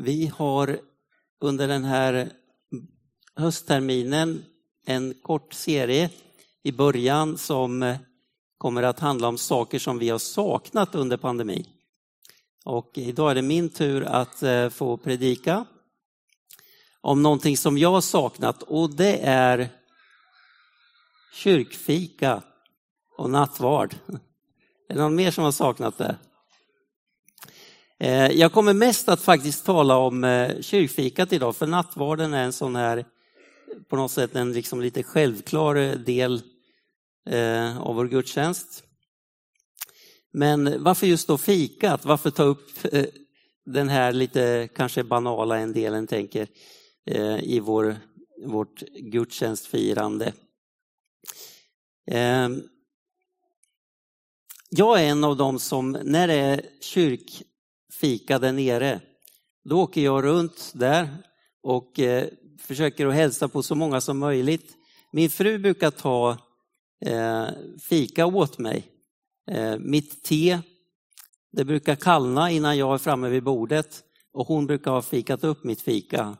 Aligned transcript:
Vi 0.00 0.32
har 0.36 0.80
under 1.40 1.68
den 1.68 1.84
här 1.84 2.32
höstterminen 3.34 4.44
en 4.86 5.14
kort 5.22 5.52
serie 5.52 6.10
i 6.62 6.72
början 6.72 7.38
som 7.38 7.96
kommer 8.58 8.82
att 8.82 9.00
handla 9.00 9.28
om 9.28 9.38
saker 9.38 9.78
som 9.78 9.98
vi 9.98 10.08
har 10.08 10.18
saknat 10.18 10.94
under 10.94 11.16
pandemin. 11.16 11.66
Och 12.64 12.90
idag 12.94 13.30
är 13.30 13.34
det 13.34 13.42
min 13.42 13.68
tur 13.68 14.02
att 14.04 14.42
eh, 14.42 14.68
få 14.68 14.96
predika 14.96 15.64
om 17.00 17.22
någonting 17.22 17.56
som 17.56 17.78
jag 17.78 17.90
har 17.90 18.00
saknat 18.00 18.62
och 18.62 18.90
det 18.90 19.18
är 19.22 19.68
kyrkfika 21.34 22.42
och 23.16 23.30
nattvard. 23.30 23.94
Är 24.88 24.94
det 24.94 25.00
någon 25.00 25.14
mer 25.14 25.30
som 25.30 25.44
har 25.44 25.52
saknat 25.52 25.98
det? 25.98 26.16
Eh, 28.00 28.30
jag 28.30 28.52
kommer 28.52 28.74
mest 28.74 29.08
att 29.08 29.22
faktiskt 29.22 29.64
tala 29.64 29.96
om 29.96 30.24
eh, 30.24 30.60
kyrkfikat 30.60 31.32
idag, 31.32 31.56
för 31.56 31.66
nattvarden 31.66 32.34
är 32.34 32.44
en 32.44 32.52
sån 32.52 32.76
här, 32.76 33.04
på 33.88 33.96
något 33.96 34.10
sätt 34.10 34.36
en 34.36 34.52
liksom 34.52 34.80
lite 34.80 35.02
självklar 35.02 35.76
eh, 35.76 35.92
del 35.92 36.42
av 37.78 37.94
vår 37.94 38.04
gudstjänst. 38.08 38.82
Men 40.32 40.84
varför 40.84 41.06
just 41.06 41.28
då 41.28 41.38
fikat? 41.38 42.04
Varför 42.04 42.30
ta 42.30 42.42
upp 42.42 42.68
den 43.66 43.88
här 43.88 44.12
lite 44.12 44.68
kanske 44.74 45.04
banala 45.04 45.58
en 45.58 45.72
delen 45.72 46.06
tänker 46.06 46.48
i 47.40 47.60
vår, 47.60 47.96
vårt 48.46 48.80
gudstjänstfirande? 48.80 50.32
Ehm, 52.10 52.62
jag 54.70 55.02
är 55.02 55.04
en 55.04 55.24
av 55.24 55.36
dem 55.36 55.58
som 55.58 55.92
när 55.92 56.28
det 56.28 56.34
är 56.34 56.62
kyrk 56.80 57.42
fika 58.00 58.38
där 58.38 58.52
nere. 58.52 59.00
Då 59.64 59.80
åker 59.80 60.00
jag 60.00 60.24
runt 60.24 60.72
där 60.74 61.08
och 61.62 62.00
eh, 62.00 62.26
försöker 62.60 63.06
att 63.06 63.14
hälsa 63.14 63.48
på 63.48 63.62
så 63.62 63.74
många 63.74 64.00
som 64.00 64.18
möjligt. 64.18 64.76
Min 65.12 65.30
fru 65.30 65.58
brukar 65.58 65.90
ta 65.90 66.36
eh, 67.06 67.46
fika 67.88 68.26
åt 68.26 68.58
mig. 68.58 68.86
Eh, 69.50 69.78
mitt 69.78 70.22
te, 70.22 70.58
det 71.52 71.64
brukar 71.64 71.96
kallna 71.96 72.50
innan 72.50 72.78
jag 72.78 72.94
är 72.94 72.98
framme 72.98 73.28
vid 73.28 73.42
bordet 73.42 74.02
och 74.32 74.46
hon 74.46 74.66
brukar 74.66 74.90
ha 74.90 75.02
fikat 75.02 75.44
upp 75.44 75.64
mitt 75.64 75.80
fika. 75.80 76.36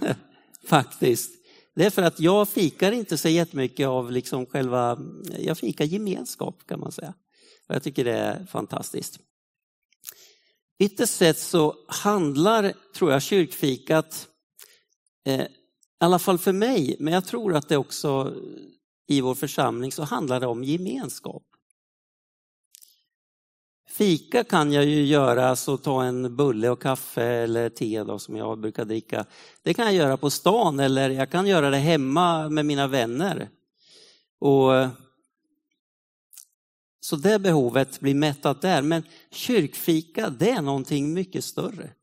Faktiskt. 0.66 1.30
Det 1.74 1.86
är 1.86 1.90
för 1.90 2.02
att 2.02 2.20
jag 2.20 2.48
fikar 2.48 2.92
inte 2.92 3.18
så 3.18 3.28
jättemycket 3.28 3.88
av 3.88 4.12
liksom 4.12 4.46
själva, 4.46 4.98
jag 5.38 5.58
fikar 5.58 5.84
gemenskap 5.84 6.66
kan 6.66 6.80
man 6.80 6.92
säga. 6.92 7.14
Jag 7.66 7.82
tycker 7.82 8.04
det 8.04 8.16
är 8.16 8.46
fantastiskt. 8.46 9.20
Ytterst 10.80 11.14
sett 11.14 11.38
så 11.38 11.76
handlar, 11.86 12.72
tror 12.94 13.12
jag, 13.12 13.22
kyrkfikat, 13.22 14.28
eh, 15.26 15.40
i 15.40 15.48
alla 16.00 16.18
fall 16.18 16.38
för 16.38 16.52
mig, 16.52 16.96
men 16.98 17.14
jag 17.14 17.24
tror 17.24 17.54
att 17.54 17.68
det 17.68 17.76
också 17.76 18.34
i 19.08 19.20
vår 19.20 19.34
församling 19.34 19.92
så 19.92 20.02
handlar 20.02 20.40
det 20.40 20.46
om 20.46 20.64
gemenskap. 20.64 21.42
Fika 23.88 24.44
kan 24.44 24.72
jag 24.72 24.84
ju 24.84 25.04
göra, 25.04 25.56
så 25.56 25.76
ta 25.76 26.04
en 26.04 26.36
bulle 26.36 26.68
och 26.68 26.82
kaffe 26.82 27.24
eller 27.24 27.68
te 27.68 28.04
då, 28.04 28.18
som 28.18 28.36
jag 28.36 28.60
brukar 28.60 28.84
dricka. 28.84 29.24
Det 29.62 29.74
kan 29.74 29.84
jag 29.84 29.94
göra 29.94 30.16
på 30.16 30.30
stan 30.30 30.80
eller 30.80 31.10
jag 31.10 31.30
kan 31.30 31.46
göra 31.46 31.70
det 31.70 31.76
hemma 31.76 32.48
med 32.48 32.66
mina 32.66 32.86
vänner. 32.86 33.48
Och 34.38 34.72
så 37.00 37.16
det 37.16 37.38
behovet 37.38 38.00
blir 38.00 38.14
mättat 38.14 38.62
där. 38.62 38.82
Men 38.82 39.02
kyrkfika, 39.30 40.30
det 40.30 40.50
är 40.50 40.62
någonting 40.62 41.12
mycket 41.12 41.44
större. 41.44 41.94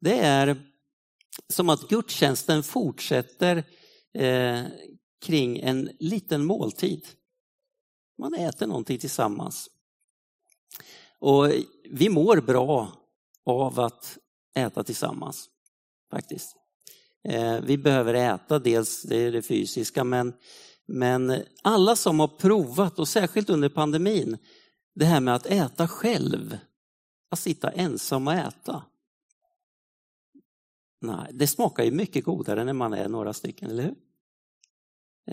Det 0.00 0.18
är 0.18 0.62
som 1.48 1.68
att 1.68 1.88
gudstjänsten 1.88 2.62
fortsätter 2.62 3.64
eh, 4.14 4.62
kring 5.20 5.58
en 5.58 5.90
liten 5.98 6.44
måltid. 6.44 7.06
Man 8.18 8.34
äter 8.34 8.66
någonting 8.66 8.98
tillsammans. 8.98 9.70
Och 11.18 11.52
vi 11.90 12.08
mår 12.08 12.40
bra 12.40 12.92
av 13.44 13.80
att 13.80 14.18
äta 14.54 14.84
tillsammans, 14.84 15.48
faktiskt. 16.10 16.56
Eh, 17.24 17.60
vi 17.60 17.78
behöver 17.78 18.14
äta, 18.14 18.58
dels 18.58 19.02
det 19.02 19.30
det 19.30 19.42
fysiska, 19.42 20.04
men 20.04 20.32
men 20.88 21.42
alla 21.62 21.96
som 21.96 22.20
har 22.20 22.28
provat, 22.28 22.98
och 22.98 23.08
särskilt 23.08 23.50
under 23.50 23.68
pandemin, 23.68 24.38
det 24.94 25.04
här 25.04 25.20
med 25.20 25.34
att 25.34 25.46
äta 25.46 25.88
själv, 25.88 26.58
att 27.30 27.38
sitta 27.38 27.70
ensam 27.70 28.28
och 28.28 28.34
äta. 28.34 28.84
Nej, 31.00 31.30
det 31.32 31.46
smakar 31.46 31.84
ju 31.84 31.90
mycket 31.90 32.24
godare 32.24 32.64
när 32.64 32.72
man 32.72 32.92
är 32.92 33.08
några 33.08 33.32
stycken, 33.32 33.70
eller 33.70 33.82
hur? 33.82 33.94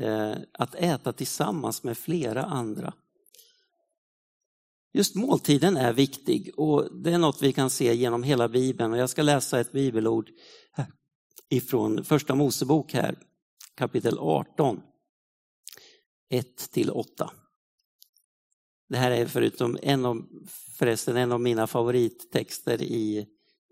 Eh, 0.03 0.37
att 0.51 0.75
äta 0.75 1.13
tillsammans 1.13 1.83
med 1.83 1.97
flera 1.97 2.43
andra. 2.43 2.93
Just 4.93 5.15
måltiden 5.15 5.77
är 5.77 5.93
viktig 5.93 6.51
och 6.57 7.01
det 7.03 7.11
är 7.11 7.17
något 7.17 7.41
vi 7.41 7.53
kan 7.53 7.69
se 7.69 7.95
genom 7.95 8.23
hela 8.23 8.49
Bibeln. 8.49 8.93
Och 8.93 8.97
jag 8.97 9.09
ska 9.09 9.21
läsa 9.21 9.59
ett 9.59 9.71
bibelord 9.71 10.29
ifrån 11.49 12.03
Första 12.03 12.35
Mosebok 12.35 12.93
här, 12.93 13.19
kapitel 13.75 14.19
18. 14.19 14.81
1 16.29 16.71
till 16.71 16.91
8. 16.91 17.31
Det 18.89 18.97
här 18.97 19.11
är 19.11 19.25
förutom 19.25 19.77
en 19.81 20.05
av, 20.05 20.25
förresten 20.77 21.17
en 21.17 21.31
av 21.31 21.41
mina 21.41 21.67
favorittexter 21.67 22.81
i, 22.81 23.27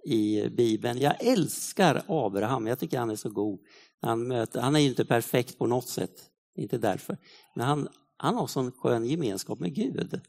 i 0.06 0.50
Bibeln. 0.50 1.00
Jag 1.00 1.24
älskar 1.24 2.03
Abraham, 2.08 2.68
jag 2.68 2.80
tycker 2.80 3.00
han 3.00 3.09
är 3.09 3.16
så 3.16 3.30
god. 3.30 3.59
Han, 4.02 4.28
möter, 4.28 4.62
han 4.62 4.75
är 4.75 4.80
ju 4.80 4.90
inte 4.90 5.06
perfekt 5.06 5.58
på 5.58 5.68
något 5.68 5.88
sätt, 5.88 6.30
inte 6.56 6.78
därför. 6.78 7.18
Men 7.56 7.66
han, 7.66 7.88
han 8.18 8.36
har 8.36 8.47
sån 8.47 8.72
skön 8.72 9.06
gemenskap 9.06 9.59
med 9.59 9.75
Gud. 9.75 10.22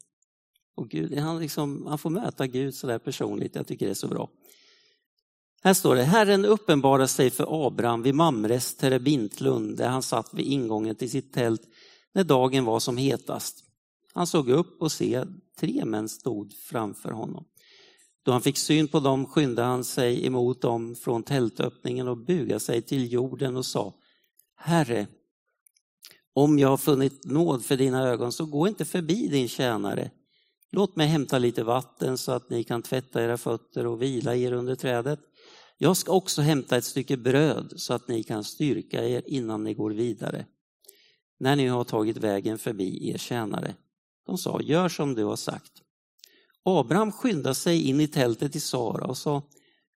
Och 0.75 0.89
Gud 0.89 1.17
han, 1.17 1.39
liksom, 1.39 1.85
han 1.87 1.97
får 1.97 2.09
möta 2.09 2.47
Gud 2.47 2.75
sådär 2.75 2.99
personligt, 2.99 3.55
jag 3.55 3.67
tycker 3.67 3.85
det 3.85 3.91
är 3.91 3.93
så 3.93 4.07
bra. 4.07 4.29
Här 5.63 5.73
står 5.73 5.95
det, 5.95 6.03
Herren 6.03 6.45
uppenbarade 6.45 7.07
sig 7.07 7.29
för 7.29 7.67
Abraham 7.67 8.01
vid 8.01 8.15
Mamres 8.15 8.75
terebintlund 8.75 9.77
där 9.77 9.87
han 9.87 10.03
satt 10.03 10.33
vid 10.33 10.45
ingången 10.45 10.95
till 10.95 11.09
sitt 11.09 11.33
tält 11.33 11.61
när 12.15 12.23
dagen 12.23 12.65
var 12.65 12.79
som 12.79 12.97
hetast. 12.97 13.63
Han 14.13 14.27
såg 14.27 14.49
upp 14.49 14.81
och 14.81 14.91
se 14.91 15.23
tre 15.59 15.85
män 15.85 16.09
stod 16.09 16.53
framför 16.53 17.11
honom. 17.11 17.45
Då 18.23 18.31
han 18.31 18.41
fick 18.41 18.57
syn 18.57 18.87
på 18.87 18.99
dem 18.99 19.25
skyndade 19.25 19.67
han 19.67 19.83
sig 19.83 20.25
emot 20.25 20.61
dem 20.61 20.95
från 20.95 21.23
tältöppningen 21.23 22.07
och 22.07 22.17
bugade 22.17 22.59
sig 22.59 22.81
till 22.81 23.13
jorden 23.13 23.57
och 23.57 23.65
sa 23.65 23.93
Herre, 24.55 25.07
om 26.33 26.59
jag 26.59 26.69
har 26.69 26.77
funnit 26.77 27.25
nåd 27.25 27.65
för 27.65 27.77
dina 27.77 28.07
ögon 28.07 28.31
så 28.31 28.45
gå 28.45 28.67
inte 28.67 28.85
förbi 28.85 29.27
din 29.27 29.47
tjänare. 29.47 30.11
Låt 30.71 30.95
mig 30.95 31.07
hämta 31.07 31.37
lite 31.37 31.63
vatten 31.63 32.17
så 32.17 32.31
att 32.31 32.49
ni 32.49 32.63
kan 32.63 32.81
tvätta 32.81 33.23
era 33.23 33.37
fötter 33.37 33.87
och 33.87 34.01
vila 34.01 34.35
er 34.35 34.51
under 34.51 34.75
trädet. 34.75 35.19
Jag 35.77 35.97
ska 35.97 36.11
också 36.11 36.41
hämta 36.41 36.77
ett 36.77 36.85
stycke 36.85 37.17
bröd 37.17 37.73
så 37.75 37.93
att 37.93 38.07
ni 38.07 38.23
kan 38.23 38.43
styrka 38.43 39.03
er 39.03 39.23
innan 39.25 39.63
ni 39.63 39.73
går 39.73 39.91
vidare 39.91 40.45
när 41.39 41.55
ni 41.55 41.67
har 41.67 41.83
tagit 41.83 42.17
vägen 42.17 42.57
förbi 42.57 43.09
er 43.09 43.17
tjänare. 43.17 43.75
De 44.25 44.37
sa, 44.37 44.61
gör 44.61 44.89
som 44.89 45.15
du 45.15 45.23
har 45.23 45.35
sagt. 45.35 45.71
Abraham 46.63 47.11
skyndade 47.11 47.55
sig 47.55 47.89
in 47.89 47.99
i 47.99 48.07
tältet 48.07 48.51
till 48.51 48.61
Sara 48.61 49.05
och 49.05 49.17
sa, 49.17 49.41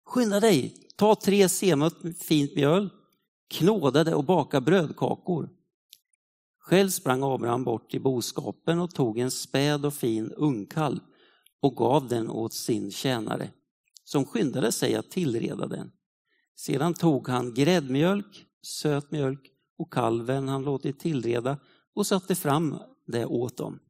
skynda 0.04 0.40
dig, 0.40 0.74
ta 0.96 1.14
tre 1.14 1.48
semåt 1.48 1.96
fint 2.18 2.54
mjöl, 2.54 2.90
knåda 3.50 4.04
det 4.04 4.14
och 4.14 4.24
baka 4.24 4.60
brödkakor. 4.60 5.48
Själv 6.58 6.88
sprang 6.88 7.22
Abraham 7.22 7.64
bort 7.64 7.90
till 7.90 8.02
boskapen 8.02 8.80
och 8.80 8.94
tog 8.94 9.18
en 9.18 9.30
späd 9.30 9.86
och 9.86 9.94
fin 9.94 10.32
ungkalv 10.32 10.98
och 11.60 11.76
gav 11.76 12.08
den 12.08 12.30
åt 12.30 12.52
sin 12.52 12.90
tjänare, 12.90 13.50
som 14.04 14.24
skyndade 14.24 14.72
sig 14.72 14.94
att 14.94 15.10
tillreda 15.10 15.66
den. 15.66 15.92
Sedan 16.56 16.94
tog 16.94 17.28
han 17.28 17.54
gräddmjölk, 17.54 18.46
söt 18.62 19.10
mjölk 19.10 19.50
och 19.80 19.92
kalven 19.92 20.48
han 20.48 20.62
låtit 20.62 20.98
tillreda 20.98 21.58
och 21.94 22.06
satte 22.06 22.34
fram 22.34 22.78
det 23.06 23.26
åt 23.26 23.56
dem. 23.56 23.80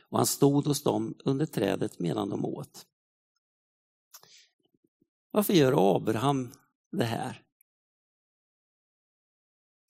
Och 0.00 0.18
han 0.18 0.26
stod 0.26 0.66
hos 0.66 0.82
dem 0.82 1.14
under 1.24 1.46
trädet 1.46 1.98
medan 1.98 2.28
de 2.28 2.44
åt. 2.44 2.86
Varför 5.30 5.52
gör 5.52 5.96
Abraham 5.96 6.52
det 6.92 7.04
här? 7.04 7.42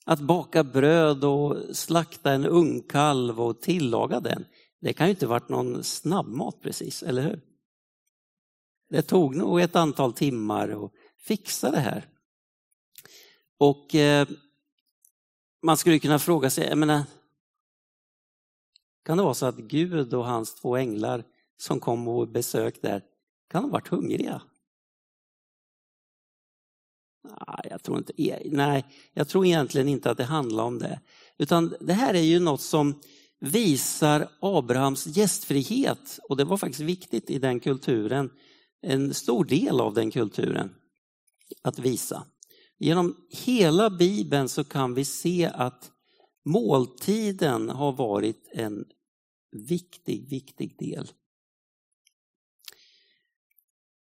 Att 0.04 0.20
baka 0.20 0.64
bröd 0.64 1.24
och 1.24 1.76
slakta 1.76 2.32
en 2.32 2.46
ungkalv 2.46 3.40
och 3.40 3.60
tillaga 3.60 4.20
den, 4.20 4.44
det 4.80 4.92
kan 4.92 5.06
ju 5.06 5.10
inte 5.10 5.26
varit 5.26 5.48
någon 5.48 5.84
snabbmat 5.84 6.60
precis, 6.60 7.02
eller 7.02 7.22
hur? 7.22 7.40
Det 8.88 9.02
tog 9.02 9.36
nog 9.36 9.60
ett 9.60 9.76
antal 9.76 10.12
timmar 10.12 10.84
att 10.84 10.92
fixa 11.18 11.70
det 11.70 11.80
här. 11.80 12.08
Och 13.58 13.94
eh, 13.94 14.28
man 15.62 15.76
skulle 15.76 15.98
kunna 15.98 16.18
fråga 16.18 16.50
sig, 16.50 16.68
jag 16.68 16.78
menar, 16.78 17.02
kan 19.04 19.16
det 19.16 19.22
vara 19.22 19.34
så 19.34 19.46
att 19.46 19.56
Gud 19.56 20.14
och 20.14 20.26
hans 20.26 20.54
två 20.54 20.76
änglar 20.76 21.24
som 21.56 21.80
kom 21.80 22.08
och 22.08 22.28
besökte 22.28 22.88
där, 22.88 23.02
kan 23.50 23.62
de 23.62 23.70
ha 23.70 23.72
varit 23.72 23.88
hungriga? 23.88 24.42
Nej, 27.24 27.66
jag 27.70 27.82
tror, 27.82 27.98
inte, 27.98 28.22
e, 28.22 28.42
nej, 28.44 28.84
jag 29.12 29.28
tror 29.28 29.46
egentligen 29.46 29.88
inte 29.88 30.10
att 30.10 30.16
det 30.16 30.24
handlar 30.24 30.64
om 30.64 30.78
det. 30.78 31.00
Utan 31.38 31.74
det 31.80 31.92
här 31.92 32.14
är 32.14 32.22
ju 32.22 32.40
något 32.40 32.60
som 32.60 33.00
visar 33.40 34.28
Abrahams 34.40 35.06
gästfrihet 35.06 36.18
och 36.28 36.36
det 36.36 36.44
var 36.44 36.56
faktiskt 36.56 36.80
viktigt 36.80 37.30
i 37.30 37.38
den 37.38 37.60
kulturen, 37.60 38.30
en 38.82 39.14
stor 39.14 39.44
del 39.44 39.80
av 39.80 39.94
den 39.94 40.10
kulturen 40.10 40.74
att 41.62 41.78
visa. 41.78 42.26
Genom 42.78 43.16
hela 43.30 43.90
Bibeln 43.90 44.48
så 44.48 44.64
kan 44.64 44.94
vi 44.94 45.04
se 45.04 45.50
att 45.54 45.92
måltiden 46.44 47.68
har 47.68 47.92
varit 47.92 48.48
en 48.52 48.84
viktig, 49.52 50.28
viktig 50.28 50.76
del. 50.78 51.12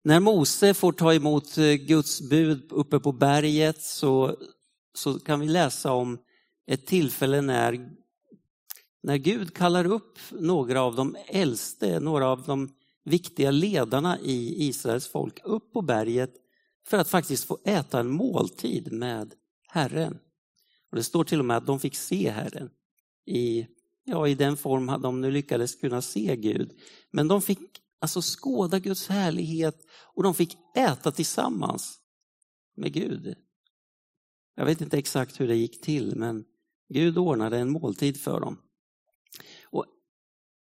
När 0.04 0.20
Mose 0.20 0.74
får 0.74 0.92
ta 0.92 1.14
emot 1.14 1.58
eh, 1.58 1.72
Guds 1.72 2.20
bud 2.20 2.72
uppe 2.72 2.98
på 2.98 3.12
berget 3.12 3.82
så, 3.82 4.36
så 4.94 5.18
kan 5.18 5.40
vi 5.40 5.48
läsa 5.48 5.92
om 5.92 6.18
ett 6.66 6.86
tillfälle 6.86 7.40
när, 7.40 7.90
när 9.02 9.16
Gud 9.16 9.54
kallar 9.54 9.86
upp 9.86 10.18
några 10.30 10.82
av 10.82 10.96
de 10.96 11.16
äldste, 11.26 12.00
några 12.00 12.26
av 12.26 12.42
de 12.42 12.68
viktiga 13.04 13.50
ledarna 13.50 14.18
i 14.20 14.68
Israels 14.68 15.08
folk 15.08 15.40
upp 15.44 15.72
på 15.72 15.82
berget 15.82 16.39
för 16.86 16.98
att 16.98 17.08
faktiskt 17.08 17.44
få 17.44 17.58
äta 17.64 18.00
en 18.00 18.10
måltid 18.10 18.92
med 18.92 19.34
Herren. 19.68 20.18
Och 20.90 20.96
Det 20.96 21.02
står 21.02 21.24
till 21.24 21.38
och 21.38 21.44
med 21.44 21.56
att 21.56 21.66
de 21.66 21.80
fick 21.80 21.96
se 21.96 22.30
Herren 22.30 22.70
i, 23.26 23.66
ja, 24.04 24.28
i 24.28 24.34
den 24.34 24.56
form 24.56 25.02
de 25.02 25.20
nu 25.20 25.30
lyckades 25.30 25.74
kunna 25.74 26.02
se 26.02 26.36
Gud. 26.36 26.72
Men 27.10 27.28
de 27.28 27.42
fick 27.42 27.58
alltså 28.00 28.22
skåda 28.22 28.78
Guds 28.78 29.08
härlighet 29.08 29.86
och 30.14 30.22
de 30.22 30.34
fick 30.34 30.56
äta 30.76 31.12
tillsammans 31.12 31.98
med 32.76 32.92
Gud. 32.92 33.34
Jag 34.54 34.66
vet 34.66 34.80
inte 34.80 34.98
exakt 34.98 35.40
hur 35.40 35.48
det 35.48 35.56
gick 35.56 35.80
till 35.80 36.16
men 36.16 36.44
Gud 36.88 37.18
ordnade 37.18 37.58
en 37.58 37.70
måltid 37.70 38.20
för 38.20 38.40
dem. 38.40 38.58
Och, 39.64 39.86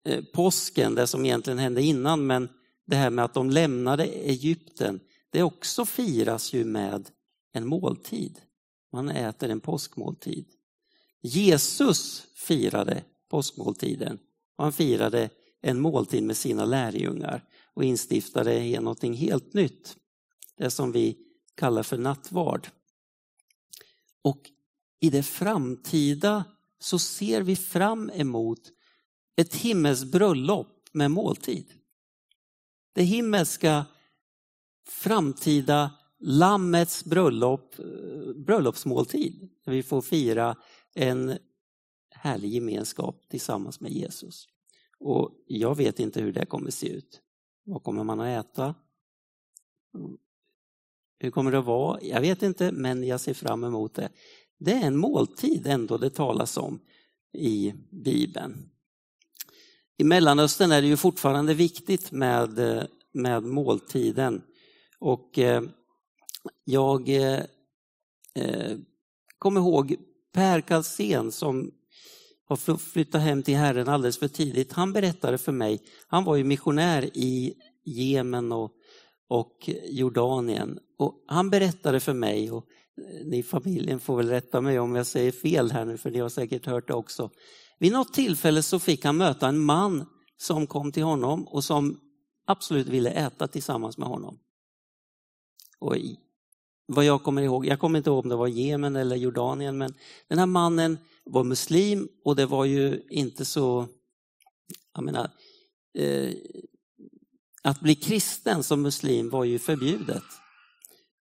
eh, 0.05 0.25
påsken, 0.34 0.94
det 0.94 1.06
som 1.06 1.25
egentligen 1.25 1.58
hände 1.58 1.82
innan, 1.82 2.26
men 2.26 2.49
det 2.87 2.96
här 2.96 3.10
med 3.10 3.25
att 3.25 3.34
de 3.34 3.50
lämnade 3.50 4.05
Egypten, 4.05 5.00
det 5.31 5.43
också 5.43 5.85
firas 5.85 6.53
ju 6.53 6.65
med 6.65 7.11
en 7.53 7.67
måltid. 7.67 8.41
Man 8.93 9.09
äter 9.09 9.51
en 9.51 9.61
påskmåltid. 9.61 10.47
Jesus 11.21 12.27
firade 12.35 13.05
påskmåltiden. 13.29 14.19
Han 14.57 14.73
firade 14.73 15.31
en 15.61 15.81
måltid 15.81 16.23
med 16.23 16.37
sina 16.37 16.65
lärjungar 16.65 17.45
och 17.75 17.85
instiftade 17.85 18.81
någonting 18.81 19.15
helt 19.15 19.55
nytt. 19.55 19.97
Det 20.57 20.71
som 20.71 20.93
vi 20.93 21.19
kallar 21.55 21.83
för 21.83 21.99
nattvard. 21.99 22.69
Och 24.23 24.51
i 25.01 25.11
det 25.11 25.23
framtida 25.23 26.45
så 26.79 26.99
ser 26.99 27.43
vi 27.43 27.57
fram 27.57 28.11
emot 28.15 28.61
ett 29.37 29.55
himmelskt 29.55 30.07
bröllop 30.07 30.89
med 30.93 31.11
måltid. 31.11 31.73
Det 32.93 33.03
himmelska 33.03 33.87
framtida 34.88 35.90
Lammets 36.20 37.05
bröllop, 37.05 37.79
eh, 37.79 38.32
bröllopsmåltid. 38.35 39.49
Där 39.64 39.73
vi 39.73 39.82
får 39.82 40.02
fira 40.02 40.56
en 40.94 41.38
härlig 42.11 42.52
gemenskap 42.52 43.29
tillsammans 43.29 43.81
med 43.81 43.93
Jesus. 43.93 44.46
Och 45.00 45.31
jag 45.46 45.76
vet 45.76 46.00
inte 46.00 46.20
hur 46.20 46.32
det 46.32 46.46
kommer 46.46 46.70
se 46.70 46.88
ut. 46.88 47.20
Vad 47.64 47.82
kommer 47.82 48.05
man 48.05 48.20
att 48.20 48.46
äta? 48.46 48.75
Hur 51.19 51.31
kommer 51.31 51.52
det 51.52 51.58
att 51.58 51.64
vara? 51.64 52.02
Jag 52.02 52.20
vet 52.20 52.43
inte, 52.43 52.73
men 52.73 53.06
jag 53.06 53.20
ser 53.20 53.34
fram 53.34 53.64
emot 53.64 53.94
det. 53.94 54.08
Det 54.58 54.73
är 54.73 54.87
en 54.87 54.96
måltid 54.96 55.67
ändå 55.67 55.99
det 55.99 56.11
talas 56.11 56.56
om 56.56 56.81
i 57.32 57.75
Bibeln. 57.91 58.70
I 59.96 60.05
Mellanöstern 60.05 60.73
är 60.73 60.82
det 60.82 60.88
ju 60.88 60.96
fortfarande 60.96 61.55
viktigt 61.55 62.12
med, 62.12 62.58
eh, 62.58 62.84
med 63.12 63.43
måltiden. 63.43 64.43
Och 65.00 65.39
eh, 65.39 65.62
jag 66.65 67.09
eh, 67.09 67.41
eh 68.35 68.77
kommer 69.39 69.61
ihåg 69.61 69.97
Per 70.33 70.61
Kalsén 70.61 71.33
som 71.33 71.71
har 72.49 72.77
flyttat 72.77 73.23
hem 73.23 73.43
till 73.43 73.56
Herren 73.56 73.89
alldeles 73.89 74.19
för 74.19 74.29
tidigt. 74.29 74.73
Han 74.73 74.93
berättade 74.93 75.39
för 75.39 75.53
mig, 75.53 75.81
han 76.06 76.25
var 76.25 76.37
ju 76.37 76.45
missionär 76.45 77.11
i 77.17 77.55
Jemen 77.85 78.53
och, 78.53 78.73
och 79.29 79.71
Jordanien. 79.91 80.79
Och 80.99 81.25
han 81.27 81.51
berättade 81.51 82.01
för 82.01 82.15
mig, 82.15 82.51
och 82.51 82.65
eh, 82.99 83.27
ni 83.27 83.39
i 83.39 83.43
familjen 83.43 84.01
får 84.01 84.17
väl 84.17 84.29
rätta 84.29 84.61
mig 84.61 84.79
om 84.79 84.94
jag 84.94 85.06
säger 85.06 85.33
fel 85.33 85.71
här 85.71 85.85
nu, 85.85 85.99
för 85.99 86.11
ni 86.11 86.19
har 86.19 86.29
säkert 86.29 86.67
hört 86.67 86.89
det 86.89 86.94
också. 86.94 87.31
Vid 87.79 87.93
något 87.93 88.12
tillfälle 88.12 88.62
så 88.62 88.79
fick 88.79 89.05
han 89.05 89.17
möta 89.17 89.49
en 89.49 89.59
man 89.59 90.06
som 90.37 90.67
kom 90.67 90.93
till 90.93 91.03
honom 91.03 91.49
och 91.49 91.65
som 91.65 92.01
absolut 92.47 92.89
ville 92.89 93.11
äta 93.11 93.49
tillsammans 93.49 93.99
med 93.99 94.09
honom. 94.09 94.39
Och 95.79 95.97
vad 96.87 97.05
jag 97.05 97.23
kommer 97.23 97.43
ihåg, 97.43 97.67
jag 97.67 97.79
kommer 97.79 97.99
inte 97.99 98.11
ihåg 98.11 98.25
om 98.25 98.29
det 98.29 98.37
var 98.37 98.47
Jemen 98.47 98.97
eller 98.97 99.17
Jordanien, 99.17 99.79
men 99.79 99.95
den 100.29 100.39
här 100.39 100.47
mannen 100.47 100.99
var 101.25 101.45
muslim 101.45 102.09
och 102.25 102.37
det 102.37 102.47
var 102.47 102.65
ju 102.65 103.03
inte 103.11 103.45
så, 103.45 103.87
jag 104.95 105.05
menar, 105.05 105.31
eh, 105.99 106.35
att 107.63 107.81
bli 107.81 107.95
kristen 107.95 108.63
som 108.63 108.83
muslim 108.83 109.31
var 109.31 109.45
ju 109.45 109.59
förbjudet. 109.59 110.23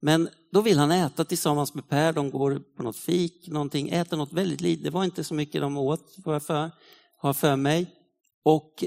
Men 0.03 0.29
då 0.53 0.61
vill 0.61 0.79
han 0.79 0.91
äta 0.91 1.25
tillsammans 1.25 1.75
med 1.75 1.89
Per, 1.89 2.13
de 2.13 2.31
går 2.31 2.63
på 2.77 2.83
något 2.83 2.97
fik, 2.97 3.49
någonting, 3.49 3.89
äter 3.89 4.17
något 4.17 4.33
väldigt 4.33 4.61
litet, 4.61 4.85
det 4.85 4.91
var 4.91 5.05
inte 5.05 5.25
så 5.25 5.35
mycket 5.35 5.61
de 5.61 5.77
åt, 5.77 6.17
har 6.25 6.33
jag 6.33 6.43
för, 6.43 6.71
har 7.17 7.33
för 7.33 7.57
mig. 7.57 7.97
Och 8.43 8.85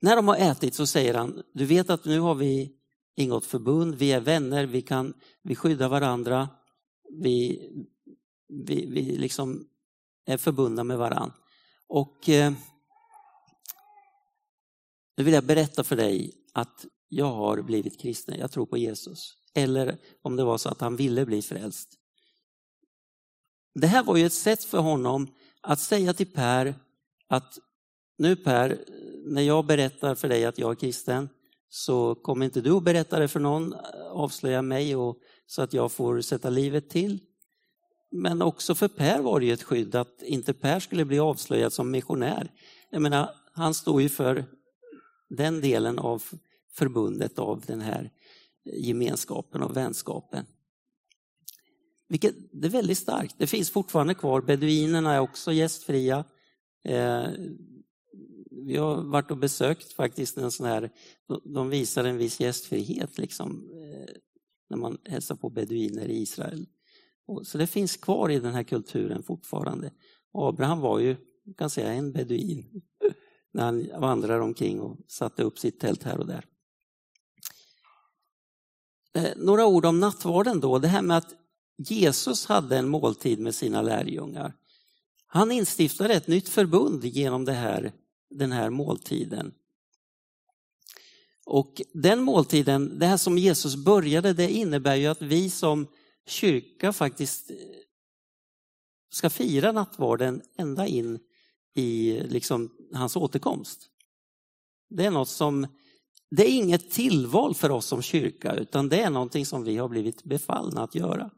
när 0.00 0.16
de 0.16 0.28
har 0.28 0.36
ätit 0.36 0.74
så 0.74 0.86
säger 0.86 1.14
han, 1.14 1.42
du 1.54 1.64
vet 1.64 1.90
att 1.90 2.04
nu 2.04 2.20
har 2.20 2.34
vi 2.34 2.76
ingått 3.14 3.46
förbund, 3.46 3.94
vi 3.94 4.12
är 4.12 4.20
vänner, 4.20 4.66
vi, 4.66 4.82
kan, 4.82 5.14
vi 5.42 5.54
skyddar 5.54 5.88
varandra, 5.88 6.48
vi, 7.22 7.68
vi, 8.48 8.86
vi 8.86 9.16
liksom 9.16 9.68
är 10.26 10.36
förbundna 10.36 10.84
med 10.84 10.98
varandra. 10.98 11.34
Och 11.88 12.28
eh, 12.28 12.52
nu 15.16 15.24
vill 15.24 15.34
jag 15.34 15.44
berätta 15.44 15.84
för 15.84 15.96
dig 15.96 16.32
att 16.52 16.86
jag 17.08 17.32
har 17.32 17.62
blivit 17.62 18.00
kristen, 18.00 18.38
jag 18.38 18.50
tror 18.50 18.66
på 18.66 18.76
Jesus. 18.76 19.36
Eller 19.54 19.98
om 20.22 20.36
det 20.36 20.44
var 20.44 20.58
så 20.58 20.68
att 20.68 20.80
han 20.80 20.96
ville 20.96 21.26
bli 21.26 21.42
frälst. 21.42 21.88
Det 23.74 23.86
här 23.86 24.02
var 24.02 24.16
ju 24.16 24.26
ett 24.26 24.32
sätt 24.32 24.64
för 24.64 24.78
honom 24.78 25.34
att 25.60 25.80
säga 25.80 26.14
till 26.14 26.32
Per 26.32 26.74
att 27.28 27.58
nu 28.18 28.36
Per, 28.36 28.84
när 29.24 29.42
jag 29.42 29.66
berättar 29.66 30.14
för 30.14 30.28
dig 30.28 30.44
att 30.44 30.58
jag 30.58 30.70
är 30.70 30.74
kristen, 30.74 31.28
så 31.74 32.14
kommer 32.14 32.44
inte 32.44 32.60
du 32.60 32.70
att 32.70 32.82
berätta 32.82 33.18
det 33.18 33.28
för 33.28 33.40
någon, 33.40 33.72
eh, 33.72 33.78
avslöja 34.10 34.62
mig 34.62 34.96
och, 34.96 35.18
så 35.46 35.62
att 35.62 35.72
jag 35.72 35.92
får 35.92 36.20
sätta 36.20 36.50
livet 36.50 36.90
till. 36.90 37.18
Men 38.10 38.42
också 38.42 38.74
för 38.74 38.88
Per 38.88 39.20
var 39.20 39.40
det 39.40 39.46
ju 39.46 39.52
ett 39.52 39.62
skydd 39.62 39.94
att 39.94 40.22
inte 40.22 40.54
Per 40.54 40.80
skulle 40.80 41.04
bli 41.04 41.18
avslöjad 41.18 41.72
som 41.72 41.90
missionär. 41.90 42.50
Jag 42.90 43.02
menar, 43.02 43.30
han 43.52 43.74
står 43.74 44.02
ju 44.02 44.08
för 44.08 44.44
den 45.28 45.60
delen 45.60 45.98
av 45.98 46.22
förbundet 46.72 47.38
av 47.38 47.62
den 47.66 47.80
här 47.80 48.10
gemenskapen 48.64 49.62
och 49.62 49.76
vänskapen. 49.76 50.46
Vilket, 52.08 52.34
det 52.52 52.66
är 52.66 52.70
väldigt 52.70 52.98
starkt. 52.98 53.34
Det 53.38 53.46
finns 53.46 53.70
fortfarande 53.70 54.14
kvar. 54.14 54.40
Beduinerna 54.40 55.14
är 55.14 55.20
också 55.20 55.52
gästfria. 55.52 56.24
Eh, 56.84 57.26
vi 58.66 58.76
har 58.76 59.02
varit 59.02 59.30
och 59.30 59.36
besökt 59.36 59.92
faktiskt 59.92 60.38
en 60.38 60.50
sån 60.50 60.66
här, 60.66 60.90
de 61.44 61.70
visar 61.70 62.04
en 62.04 62.18
viss 62.18 62.40
gästfrihet 62.40 63.18
liksom, 63.18 63.70
eh, 63.70 64.14
när 64.70 64.76
man 64.76 64.98
hälsar 65.04 65.34
på 65.34 65.50
beduiner 65.50 66.08
i 66.08 66.22
Israel. 66.22 66.66
Så 67.44 67.58
det 67.58 67.66
finns 67.66 67.96
kvar 67.96 68.30
i 68.30 68.38
den 68.38 68.54
här 68.54 68.62
kulturen 68.62 69.22
fortfarande. 69.22 69.92
Abraham 70.32 70.80
var 70.80 70.98
ju, 70.98 71.16
kan 71.58 71.70
säga, 71.70 71.92
en 71.92 72.12
beduin 72.12 72.82
när 73.52 73.64
han 73.64 74.00
vandrade 74.00 74.42
omkring 74.42 74.80
och 74.80 74.98
satte 75.08 75.42
upp 75.42 75.58
sitt 75.58 75.80
tält 75.80 76.02
här 76.02 76.18
och 76.18 76.26
där. 76.26 76.44
Eh, 79.14 79.32
några 79.36 79.66
ord 79.66 79.84
om 79.84 80.00
nattvarden 80.00 80.60
då, 80.60 80.78
det 80.78 80.88
här 80.88 81.02
med 81.02 81.16
att 81.16 81.34
Jesus 81.78 82.46
hade 82.46 82.76
en 82.76 82.88
måltid 82.88 83.38
med 83.38 83.54
sina 83.54 83.82
lärjungar. 83.82 84.54
Han 85.26 85.52
instiftade 85.52 86.14
ett 86.14 86.26
nytt 86.26 86.48
förbund 86.48 87.04
genom 87.04 87.44
det 87.44 87.52
här 87.52 87.92
den 88.34 88.52
här 88.52 88.70
måltiden. 88.70 89.54
Och 91.44 91.82
den 91.94 92.22
måltiden, 92.22 92.98
det 92.98 93.06
här 93.06 93.16
som 93.16 93.38
Jesus 93.38 93.76
började, 93.76 94.32
det 94.32 94.50
innebär 94.50 94.94
ju 94.94 95.06
att 95.06 95.22
vi 95.22 95.50
som 95.50 95.86
kyrka 96.26 96.92
faktiskt 96.92 97.50
eh, 97.50 97.56
ska 99.10 99.30
fira 99.30 99.72
nattvarden 99.72 100.42
ända 100.58 100.86
in 100.86 101.18
i 101.74 102.20
liksom 102.20 102.70
hans 102.94 103.16
återkomst. 103.16 103.88
Det 104.88 105.04
är 105.04 105.10
något 105.10 105.28
som, 105.28 105.66
det 106.30 106.42
är 106.50 106.54
inget 106.54 106.90
tillval 106.90 107.54
för 107.54 107.70
oss 107.70 107.86
som 107.86 108.02
kyrka 108.02 108.54
utan 108.54 108.88
det 108.88 109.00
är 109.00 109.10
någonting 109.10 109.46
som 109.46 109.64
vi 109.64 109.76
har 109.76 109.88
blivit 109.88 110.24
befallna 110.24 110.82
att 110.82 110.94
göra. 110.94 111.30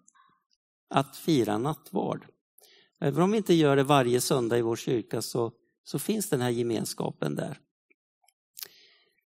att 0.89 1.17
fira 1.17 1.59
nattvard. 1.59 2.27
Även 3.01 3.23
om 3.23 3.31
vi 3.31 3.37
inte 3.37 3.55
gör 3.55 3.77
det 3.77 3.83
varje 3.83 4.21
söndag 4.21 4.59
i 4.59 4.63
vår 4.63 4.77
kyrka 4.77 5.23
så, 5.23 5.53
så 5.85 5.99
finns 5.99 6.29
den 6.29 6.41
här 6.41 6.51
gemenskapen 6.51 7.35
där. 7.35 7.59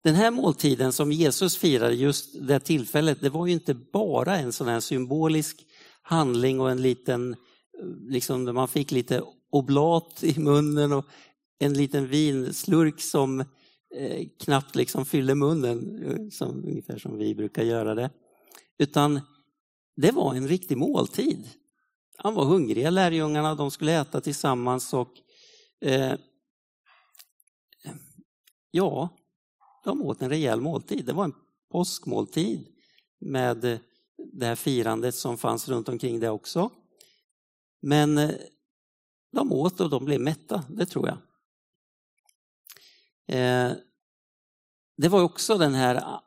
Den 0.03 0.15
här 0.15 0.31
måltiden 0.31 0.93
som 0.93 1.11
Jesus 1.11 1.57
firade 1.57 1.95
just 1.95 2.47
det 2.47 2.59
tillfället, 2.59 3.21
det 3.21 3.29
var 3.29 3.47
ju 3.47 3.53
inte 3.53 3.73
bara 3.73 4.37
en 4.37 4.53
sån 4.53 4.67
här 4.67 4.79
symbolisk 4.79 5.65
handling 6.01 6.59
och 6.59 6.71
en 6.71 6.81
liten, 6.81 7.33
eh, 7.33 7.37
liksom 8.09 8.45
där 8.45 8.53
man 8.53 8.67
fick 8.67 8.91
lite 8.91 9.23
oblat 9.49 10.23
i 10.23 10.39
munnen 10.39 10.93
och 10.93 11.05
en 11.59 11.73
liten 11.73 12.07
vinslurk 12.07 13.01
som 13.01 13.39
eh, 13.95 14.27
knappt 14.39 14.75
liksom 14.75 15.05
fyllde 15.05 15.35
munnen, 15.35 16.03
eh, 16.03 16.29
som, 16.31 16.65
ungefär 16.65 16.97
som 16.97 17.17
vi 17.17 17.35
brukar 17.35 17.63
göra 17.63 17.95
det. 17.95 18.09
Utan 18.79 19.19
det 19.95 20.11
var 20.11 20.35
en 20.35 20.47
riktig 20.47 20.77
måltid. 20.77 21.49
Han 22.17 22.33
var 22.33 22.45
hungriga, 22.45 22.89
lärjungarna, 22.89 23.55
de 23.55 23.71
skulle 23.71 24.01
äta 24.01 24.21
tillsammans 24.21 24.93
och 24.93 25.11
eh, 25.81 26.13
ja, 28.71 29.09
de 29.83 30.01
åt 30.01 30.21
en 30.21 30.29
rejäl 30.29 30.61
måltid. 30.61 31.05
Det 31.05 31.13
var 31.13 31.23
en 31.23 31.35
påskmåltid 31.71 32.67
med 33.19 33.65
eh, 33.65 33.79
det 34.33 34.45
här 34.45 34.55
firandet 34.55 35.15
som 35.15 35.37
fanns 35.37 35.69
runt 35.69 35.89
omkring 35.89 36.19
det 36.19 36.29
också. 36.29 36.69
Men 37.81 38.17
eh, 38.17 38.35
de 39.31 39.53
åt 39.53 39.79
och 39.79 39.89
de 39.89 40.05
blev 40.05 40.21
mätta, 40.21 40.63
det 40.69 40.85
tror 40.85 41.07
jag. 41.07 41.17
Eh, 43.37 43.71
det 44.97 45.07
var 45.09 45.23
också 45.23 45.57
den 45.57 45.73
här 45.73 45.95
ah, 45.95 46.23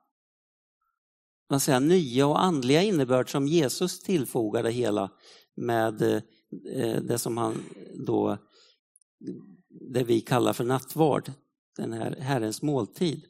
vad 1.49 1.62
säger, 1.62 1.80
nya 1.80 2.26
och 2.26 2.42
andliga 2.42 2.82
innebörd 2.82 3.30
som 3.30 3.47
Jesus 3.47 4.00
tillfogade 4.02 4.70
hela 4.70 5.11
med 5.54 6.23
det 7.02 7.18
som 7.18 7.37
han 7.37 7.64
då, 7.94 8.38
det 9.68 10.04
vi 10.04 10.20
kallar 10.20 10.52
för 10.52 10.64
nattvard, 10.64 11.32
den 11.80 11.92
här 11.92 12.16
Herrens 12.20 12.62
måltid. 12.62 13.25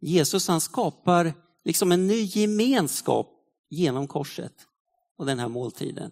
Jesus 0.00 0.48
han 0.48 0.60
skapar 0.60 1.32
liksom 1.64 1.92
en 1.92 2.06
ny 2.06 2.22
gemenskap 2.22 3.28
genom 3.70 4.08
korset 4.08 4.54
och 5.16 5.26
den 5.26 5.38
här 5.38 5.48
måltiden 5.48 6.10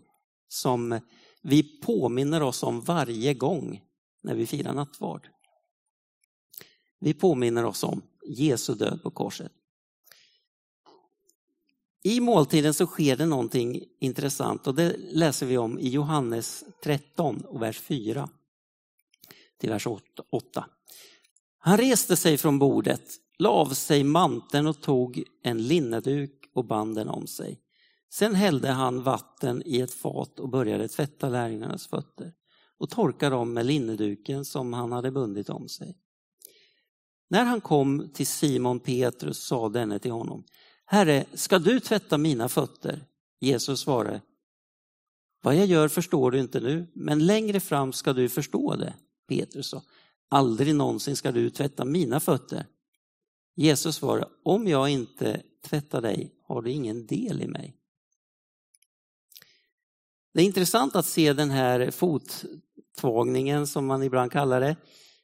som 0.49 1.01
vi 1.43 1.81
påminner 1.81 2.43
oss 2.43 2.63
om 2.63 2.81
varje 2.81 3.35
gång 3.35 3.83
när 4.23 4.35
vi 4.35 4.47
firar 4.47 4.75
nattvard. 4.75 5.29
Vi 7.01 7.15
påminner 7.15 7.65
oss 7.65 7.85
om 7.85 8.03
Jesu 8.27 8.75
död 8.75 9.03
på 9.03 9.11
korset. 9.11 9.53
I 12.03 12.21
måltiden 12.21 12.75
så 12.75 12.87
sker 12.87 13.17
det 13.17 13.27
någonting 13.27 13.85
intressant 14.01 14.67
och 14.67 14.75
det 14.75 14.97
läser 14.99 15.47
vi 15.47 15.59
om 15.59 15.79
i 15.79 15.89
Johannes 15.89 16.65
13 16.83 17.41
och 17.41 17.63
vers 17.63 17.81
4 17.81 18.29
till 19.59 19.71
vers 19.71 19.87
8. 20.31 20.67
Han 21.59 21.77
reste 21.77 22.17
sig 22.17 22.39
från 22.39 22.59
bordet, 22.59 23.03
la 23.39 23.49
av 23.49 23.69
sig 23.69 24.05
manteln 24.05 24.67
och 24.67 24.81
tog 24.81 25.25
en 25.43 25.67
linneduk 25.67 26.51
och 26.55 26.65
band 26.65 26.95
den 26.95 27.09
om 27.09 27.27
sig. 27.27 27.61
Sen 28.11 28.35
hällde 28.35 28.69
han 28.69 29.03
vatten 29.03 29.63
i 29.67 29.81
ett 29.81 29.93
fat 29.93 30.41
och 30.41 30.49
började 30.49 30.89
tvätta 30.89 31.29
lärjungarnas 31.29 31.87
fötter 31.87 32.33
och 32.79 32.91
torka 32.91 33.31
dem 33.31 33.53
med 33.53 33.67
linneduken 33.67 34.45
som 34.45 34.73
han 34.73 34.93
hade 34.93 35.11
bundit 35.11 35.51
om 35.51 35.69
sig. 35.69 35.97
När 37.31 37.45
han 37.45 37.61
kom 37.61 38.11
till 38.15 38.27
Simon 38.27 38.81
Petrus 38.81 39.39
sa 39.39 39.69
denne 39.69 39.99
till 39.99 40.11
honom, 40.11 40.45
Herre, 40.85 41.25
ska 41.35 41.59
du 41.59 41.81
tvätta 41.81 42.19
mina 42.19 42.49
fötter? 42.49 43.05
Jesus 43.41 43.81
svarade, 43.81 44.21
vad 45.43 45.57
jag 45.57 45.67
gör 45.67 45.89
förstår 45.89 46.31
du 46.31 46.41
inte 46.41 46.61
nu, 46.61 46.87
men 46.95 47.27
längre 47.27 47.61
fram 47.61 47.93
ska 47.93 48.13
du 48.13 48.29
förstå 48.29 48.77
det. 48.77 48.95
Petrus 49.29 49.69
sa, 49.69 49.83
aldrig 50.29 50.75
någonsin 50.75 51.17
ska 51.17 51.33
du 51.33 51.51
tvätta 51.51 51.85
mina 51.85 52.21
fötter. 52.21 52.67
Jesus 53.55 53.97
svarade, 53.97 54.29
om 54.43 54.69
jag 54.69 54.89
inte 54.89 55.43
tvättar 55.65 56.01
dig 56.01 56.35
har 56.43 56.63
du 56.63 56.71
ingen 56.71 57.07
del 57.07 57.43
i 57.43 57.49
mig. 57.49 57.77
Det 60.35 60.43
är 60.43 60.47
intressant 60.47 60.97
att 60.97 61.07
se 61.07 61.33
den 61.33 61.51
här 61.51 61.91
fottvagningen 61.91 63.67
som 63.67 63.87
man 63.87 64.03
ibland 64.03 64.33
kallar 64.33 64.61
det. 64.61 64.77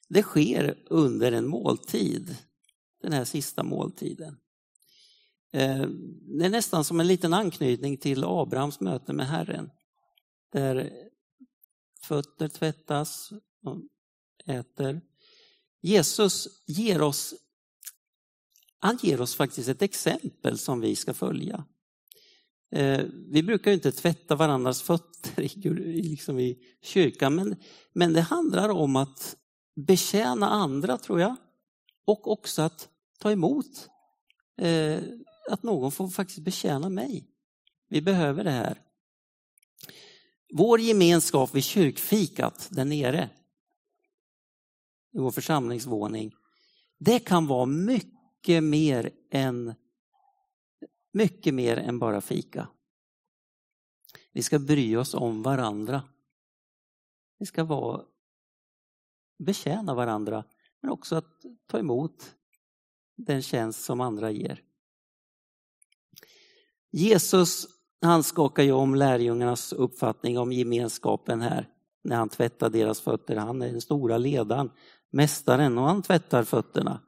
Det 0.08 0.22
sker 0.22 0.78
under 0.86 1.32
en 1.32 1.46
måltid, 1.46 2.36
den 3.02 3.12
här 3.12 3.24
sista 3.24 3.62
måltiden. 3.62 4.36
Eh, 5.52 5.86
det 6.38 6.44
är 6.44 6.50
nästan 6.50 6.84
som 6.84 7.00
en 7.00 7.06
liten 7.06 7.34
anknytning 7.34 7.96
till 7.96 8.24
Abrahams 8.24 8.80
möte 8.80 9.12
med 9.12 9.26
Herren. 9.26 9.70
Där 10.52 10.90
fötter 12.02 12.48
tvättas 12.48 13.32
äter. 14.46 15.00
Jesus 15.80 16.48
ger 16.66 17.02
oss, 17.02 17.34
han 18.78 18.98
ger 19.02 19.20
oss 19.20 19.34
faktiskt 19.34 19.68
ett 19.68 19.82
exempel 19.82 20.58
som 20.58 20.80
vi 20.80 20.96
ska 20.96 21.14
följa. 21.14 21.64
Eh, 22.74 23.04
vi 23.30 23.42
brukar 23.42 23.72
inte 23.72 23.92
tvätta 23.92 24.34
varandras 24.34 24.82
fötter 24.82 25.42
i, 25.42 26.02
liksom 26.02 26.38
i 26.38 26.58
kyrkan, 26.82 27.34
men, 27.34 27.56
men 27.92 28.12
det 28.12 28.20
handlar 28.20 28.68
om 28.68 28.96
att 28.96 29.36
betjäna 29.76 30.48
andra 30.48 30.98
tror 30.98 31.20
jag. 31.20 31.36
Och 32.04 32.32
också 32.32 32.62
att 32.62 32.88
ta 33.18 33.32
emot 33.32 33.88
eh, 34.58 34.98
att 35.50 35.62
någon 35.62 35.92
får 35.92 36.08
faktiskt 36.08 36.38
betjäna 36.38 36.88
mig. 36.88 37.28
Vi 37.88 38.00
behöver 38.00 38.44
det 38.44 38.50
här. 38.50 38.80
Vår 40.52 40.80
gemenskap 40.80 41.54
vid 41.54 41.64
kyrkfikat 41.64 42.68
där 42.70 42.84
nere, 42.84 43.30
i 45.14 45.18
vår 45.18 45.30
församlingsvåning, 45.30 46.34
det 46.98 47.18
kan 47.18 47.46
vara 47.46 47.66
mycket 47.66 48.64
mer 48.64 49.10
än, 49.30 49.74
mycket 51.12 51.54
mer 51.54 51.76
än 51.76 51.98
bara 51.98 52.20
fika. 52.20 52.68
Vi 54.32 54.42
ska 54.42 54.58
bry 54.58 54.96
oss 54.96 55.14
om 55.14 55.42
varandra. 55.42 56.02
Vi 57.38 57.46
ska 57.46 57.64
vara, 57.64 58.04
betjäna 59.38 59.94
varandra, 59.94 60.44
men 60.80 60.90
också 60.90 61.16
att 61.16 61.42
ta 61.66 61.78
emot 61.78 62.34
den 63.16 63.42
tjänst 63.42 63.84
som 63.84 64.00
andra 64.00 64.30
ger. 64.30 64.62
Jesus 66.90 67.74
han 68.04 68.22
skakar 68.22 68.62
ju 68.62 68.72
om 68.72 68.94
lärjungarnas 68.94 69.72
uppfattning 69.72 70.38
om 70.38 70.52
gemenskapen 70.52 71.40
här 71.40 71.68
när 72.02 72.16
han 72.16 72.28
tvättar 72.28 72.70
deras 72.70 73.00
fötter. 73.00 73.36
Han 73.36 73.62
är 73.62 73.70
den 73.70 73.80
stora 73.80 74.18
ledaren, 74.18 74.70
mästaren 75.14 75.78
och 75.78 75.84
han 75.84 76.02
tvättar 76.02 76.44
fötterna. 76.44 77.00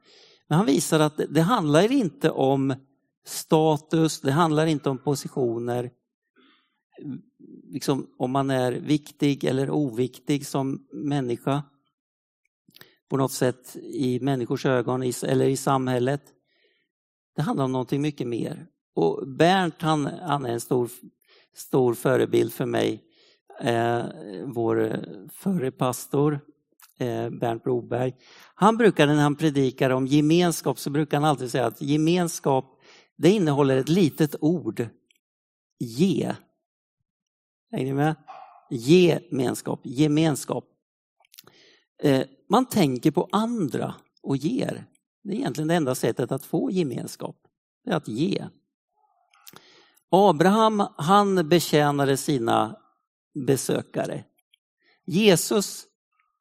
Men 0.47 0.57
han 0.57 0.65
visar 0.65 0.99
att 0.99 1.21
det 1.29 1.41
handlar 1.41 1.91
inte 1.91 2.31
om 2.31 2.75
status, 3.25 4.21
det 4.21 4.31
handlar 4.31 4.65
inte 4.65 4.89
om 4.89 4.97
positioner, 4.97 5.91
liksom 7.71 8.07
om 8.17 8.31
man 8.31 8.49
är 8.49 8.71
viktig 8.71 9.43
eller 9.43 9.69
oviktig 9.69 10.47
som 10.47 10.87
människa 10.93 11.63
på 13.09 13.17
något 13.17 13.31
sätt 13.31 13.75
i 13.75 14.19
människors 14.19 14.65
ögon 14.65 15.03
eller 15.23 15.45
i 15.45 15.57
samhället. 15.57 16.21
Det 17.35 17.41
handlar 17.41 17.65
om 17.65 17.71
någonting 17.71 18.01
mycket 18.01 18.27
mer. 18.27 18.67
Och 18.95 19.27
Bernt 19.27 19.81
han, 19.81 20.05
han 20.05 20.45
är 20.45 20.53
en 20.53 20.61
stor, 20.61 20.89
stor 21.55 21.93
förebild 21.93 22.53
för 22.53 22.65
mig. 22.65 23.03
Eh, 23.61 24.05
vår 24.45 24.83
eh, 24.83 24.99
förre 25.31 25.71
pastor 25.71 26.39
Eh, 26.99 27.29
Bernt 27.29 27.63
Broberg. 27.63 28.15
Han 28.55 28.77
brukade 28.77 29.13
när 29.13 29.21
han 29.21 29.35
predikar 29.35 29.89
om 29.89 30.07
gemenskap 30.07 30.79
så 30.79 30.89
brukar 30.89 31.17
han 31.17 31.29
alltid 31.29 31.51
säga 31.51 31.65
att 31.65 31.81
gemenskap 31.81 32.79
det 33.17 33.29
innehåller 33.29 33.77
ett 33.77 33.89
litet 33.89 34.35
ord. 34.41 34.87
Ge. 35.79 36.35
Är 37.71 37.83
ni 37.83 37.93
med? 37.93 38.15
Gemenskap, 38.69 39.79
gemenskap. 39.83 40.65
Eh, 42.03 42.25
man 42.49 42.65
tänker 42.65 43.11
på 43.11 43.29
andra 43.31 43.95
och 44.23 44.37
ger. 44.37 44.85
Det 45.23 45.33
är 45.33 45.35
egentligen 45.35 45.67
det 45.67 45.75
enda 45.75 45.95
sättet 45.95 46.31
att 46.31 46.45
få 46.45 46.71
gemenskap. 46.71 47.37
Det 47.83 47.91
är 47.91 47.95
att 47.95 48.07
ge. 48.07 48.45
Abraham 50.09 50.83
han 50.97 51.49
betjänade 51.49 52.17
sina 52.17 52.75
besökare. 53.45 54.23
Jesus 55.05 55.86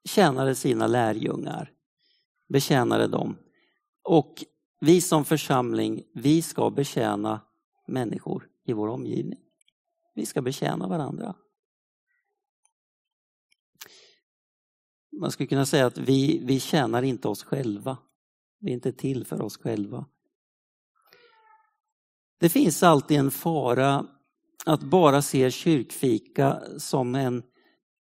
tjänade 0.07 0.55
sina 0.55 0.87
lärjungar, 0.87 1.73
betjänade 2.49 3.07
dem. 3.07 3.37
Och 4.03 4.45
vi 4.81 5.01
som 5.01 5.25
församling, 5.25 6.03
vi 6.15 6.43
ska 6.43 6.71
betjäna 6.71 7.41
människor 7.87 8.49
i 8.65 8.73
vår 8.73 8.89
omgivning. 8.89 9.41
Vi 10.15 10.27
ska 10.27 10.43
betjäna 10.43 10.89
varandra. 10.89 11.35
Man 15.21 15.31
skulle 15.31 15.47
kunna 15.47 15.67
säga 15.67 15.87
att 15.87 15.99
vi, 15.99 16.41
vi 16.45 16.61
tjänar 16.61 17.03
inte 17.03 17.29
oss 17.29 17.45
själva. 17.45 17.99
Vi 18.61 18.71
är 18.71 18.75
inte 18.75 18.93
till 18.93 19.25
för 19.25 19.43
oss 19.43 19.57
själva. 19.57 20.07
Det 22.41 22.49
finns 22.49 22.83
alltid 22.83 23.19
en 23.19 23.31
fara 23.31 24.07
att 24.67 24.83
bara 24.83 25.23
se 25.23 25.51
kyrkfika 25.51 26.63
som 26.79 27.15
en 27.15 27.43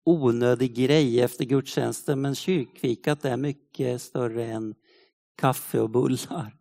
onödig 0.07 0.75
grej 0.75 1.21
efter 1.21 1.45
gudstjänsten 1.45 2.21
men 2.21 2.35
kyrkfikat 2.35 3.25
är 3.25 3.37
mycket 3.37 4.03
större 4.03 4.45
än 4.47 4.75
kaffe 5.37 5.81
och 5.81 5.91
bullar. 5.91 6.57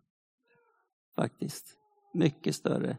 Faktiskt. 1.14 1.76
Mycket 2.14 2.56
större. 2.56 2.98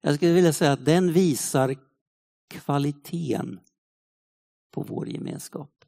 Jag 0.00 0.14
skulle 0.14 0.32
vilja 0.32 0.52
säga 0.52 0.72
att 0.72 0.84
den 0.84 1.12
visar 1.12 1.76
kvaliteten 2.48 3.60
på 4.70 4.82
vår 4.82 5.08
gemenskap. 5.08 5.84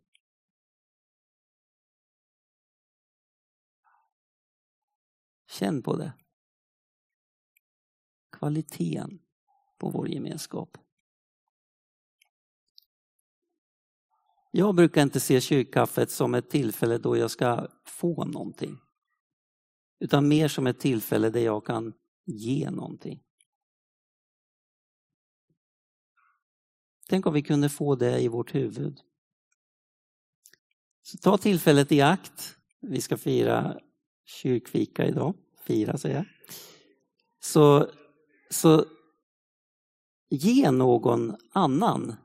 Känn 5.50 5.82
på 5.82 5.96
det. 5.96 6.12
Kvaliteten 8.32 9.18
på 9.78 9.90
vår 9.90 10.08
gemenskap. 10.08 10.78
Jag 14.58 14.75
brukar 14.75 15.02
inte 15.02 15.20
se 15.20 15.40
kyrkkaffet 15.40 16.10
som 16.10 16.34
ett 16.34 16.50
tillfälle 16.50 16.98
då 16.98 17.16
jag 17.16 17.30
ska 17.30 17.68
få 17.84 18.25
någonting. 18.25 18.78
Utan 20.00 20.28
mer 20.28 20.48
som 20.48 20.66
ett 20.66 20.80
tillfälle 20.80 21.30
där 21.30 21.40
jag 21.40 21.66
kan 21.66 21.92
ge 22.25 22.70
någonting. 22.70 23.22
Tänk 27.08 27.26
om 27.26 27.34
vi 27.34 27.42
kunde 27.42 27.68
få 27.68 27.94
det 27.94 28.20
i 28.20 28.28
vårt 28.28 28.54
huvud. 28.54 29.00
Så 31.02 31.18
ta 31.18 31.38
tillfället 31.38 31.92
i 31.92 32.00
akt. 32.00 32.56
Vi 32.80 33.00
ska 33.00 33.16
fira 33.16 33.80
kyrkfika 34.25 35.06
idag. 35.06 35.34
Fira 35.64 35.98
säger 35.98 36.16
jag. 36.16 36.26
Så, 37.40 37.90
så 38.50 38.84
ge 40.28 40.70
någon 40.70 41.36
annan. 41.52 42.16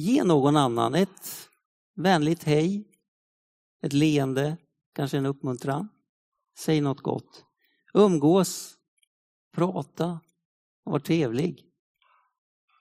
Ge 0.00 0.24
någon 0.24 0.56
annan 0.56 0.94
ett 0.94 1.48
vänligt 1.96 2.44
hej, 2.44 2.84
ett 3.82 3.92
leende, 3.92 4.56
kanske 4.94 5.18
en 5.18 5.26
uppmuntran. 5.26 5.88
Säg 6.58 6.80
något 6.80 7.00
gott. 7.00 7.44
Umgås, 7.94 8.74
prata, 9.54 10.20
och 10.84 10.92
var 10.92 10.98
trevlig. 10.98 11.64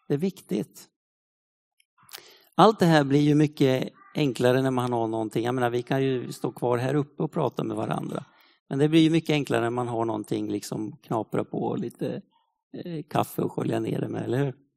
Det 0.08 0.14
är 0.14 0.18
viktigt. 0.18 0.90
Allt 2.56 2.80
det 2.80 2.86
här 2.86 3.04
blir 3.04 3.22
ju 3.22 3.36
mycket 3.36 3.90
enklare 4.16 4.62
när 4.62 4.72
man 4.72 4.94
har 4.94 5.08
någonting. 5.08 5.46
Jag 5.46 5.56
menar, 5.56 5.70
vi 5.70 5.82
kan 5.82 6.04
ju 6.04 6.32
stå 6.32 6.52
kvar 6.52 6.78
här 6.78 6.94
uppe 6.94 7.24
och 7.24 7.32
prata 7.32 7.64
med 7.64 7.78
varandra. 7.78 8.26
Men 8.70 8.80
det 8.80 8.90
blir 8.90 9.02
ju 9.02 9.10
mycket 9.10 9.34
enklare 9.34 9.62
när 9.62 9.70
man 9.70 9.88
har 9.88 10.06
någonting 10.06 10.52
liksom 10.52 10.92
knapra 10.92 11.44
på 11.44 11.64
och 11.64 11.80
lite 11.80 12.22
eh, 12.74 13.04
kaffe 13.10 13.42
och 13.42 13.52
skölja 13.52 13.80
ner 13.80 14.02
det 14.02 14.10
med, 14.10 14.24
eller 14.24 14.46
hur? 14.46 14.69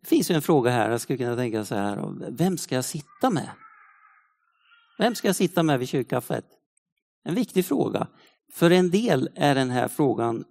Det 0.00 0.06
finns 0.06 0.30
ju 0.30 0.34
en 0.34 0.42
fråga 0.42 0.70
här, 0.70 0.90
jag 0.90 1.00
skulle 1.00 1.18
kunna 1.18 1.36
tänka 1.36 1.64
så 1.64 1.74
här, 1.74 2.30
vem 2.30 2.58
ska 2.58 2.74
jag 2.74 2.84
sitta 2.84 3.30
med? 3.30 3.50
Vem 4.98 5.14
ska 5.14 5.28
jag 5.28 5.36
sitta 5.36 5.62
med 5.62 5.78
vid 5.78 5.88
kyrkkaffet? 5.88 6.44
En 7.24 7.34
viktig 7.34 7.64
fråga. 7.64 8.06
För 8.52 8.70
en 8.70 8.90
del 8.90 9.30
är 9.34 9.54
den 9.54 9.70
här 9.70 9.88
frågan 9.88 10.44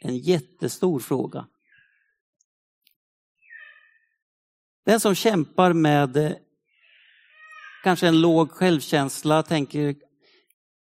en 0.00 0.18
jättestor 0.18 1.00
fråga. 1.00 1.46
Den 4.84 5.00
som 5.00 5.14
kämpar 5.14 5.72
med 5.72 6.16
eh, 6.16 6.32
kanske 7.84 8.08
en 8.08 8.20
låg 8.20 8.50
självkänsla 8.50 9.42
tänker 9.42 9.94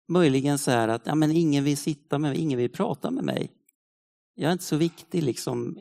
möjligen 0.08 0.58
så 0.58 0.70
här 0.70 0.88
att 0.88 1.06
ja, 1.06 1.14
men 1.14 1.30
ingen 1.30 1.64
vill 1.64 1.76
sitta 1.76 2.18
med 2.18 2.30
mig, 2.30 2.40
ingen 2.40 2.58
vill 2.58 2.72
prata 2.72 3.10
med 3.10 3.24
mig. 3.24 3.52
Jag 4.34 4.48
är 4.48 4.52
inte 4.52 4.64
så 4.64 4.76
viktig, 4.76 5.22
liksom, 5.22 5.78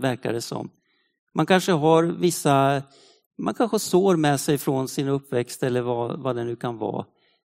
verkar 0.00 0.32
det 0.32 0.40
som. 0.40 0.70
Man 1.34 1.46
kanske 1.46 1.72
har 1.72 2.02
vissa, 2.02 2.82
man 3.38 3.54
kanske 3.54 3.74
har 3.74 3.78
sår 3.78 4.16
med 4.16 4.40
sig 4.40 4.58
från 4.58 4.88
sin 4.88 5.08
uppväxt 5.08 5.62
eller 5.62 5.82
vad, 5.82 6.20
vad 6.20 6.36
det 6.36 6.44
nu 6.44 6.56
kan 6.56 6.78
vara. 6.78 7.06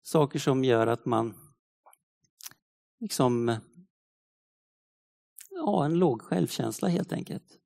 Saker 0.03 0.39
som 0.39 0.63
gör 0.63 0.87
att 0.87 1.05
man 1.05 1.33
liksom 2.99 3.55
ja, 5.49 5.85
en 5.85 5.93
låg 5.93 6.21
självkänsla 6.21 6.87
helt 6.87 7.13
enkelt. 7.13 7.59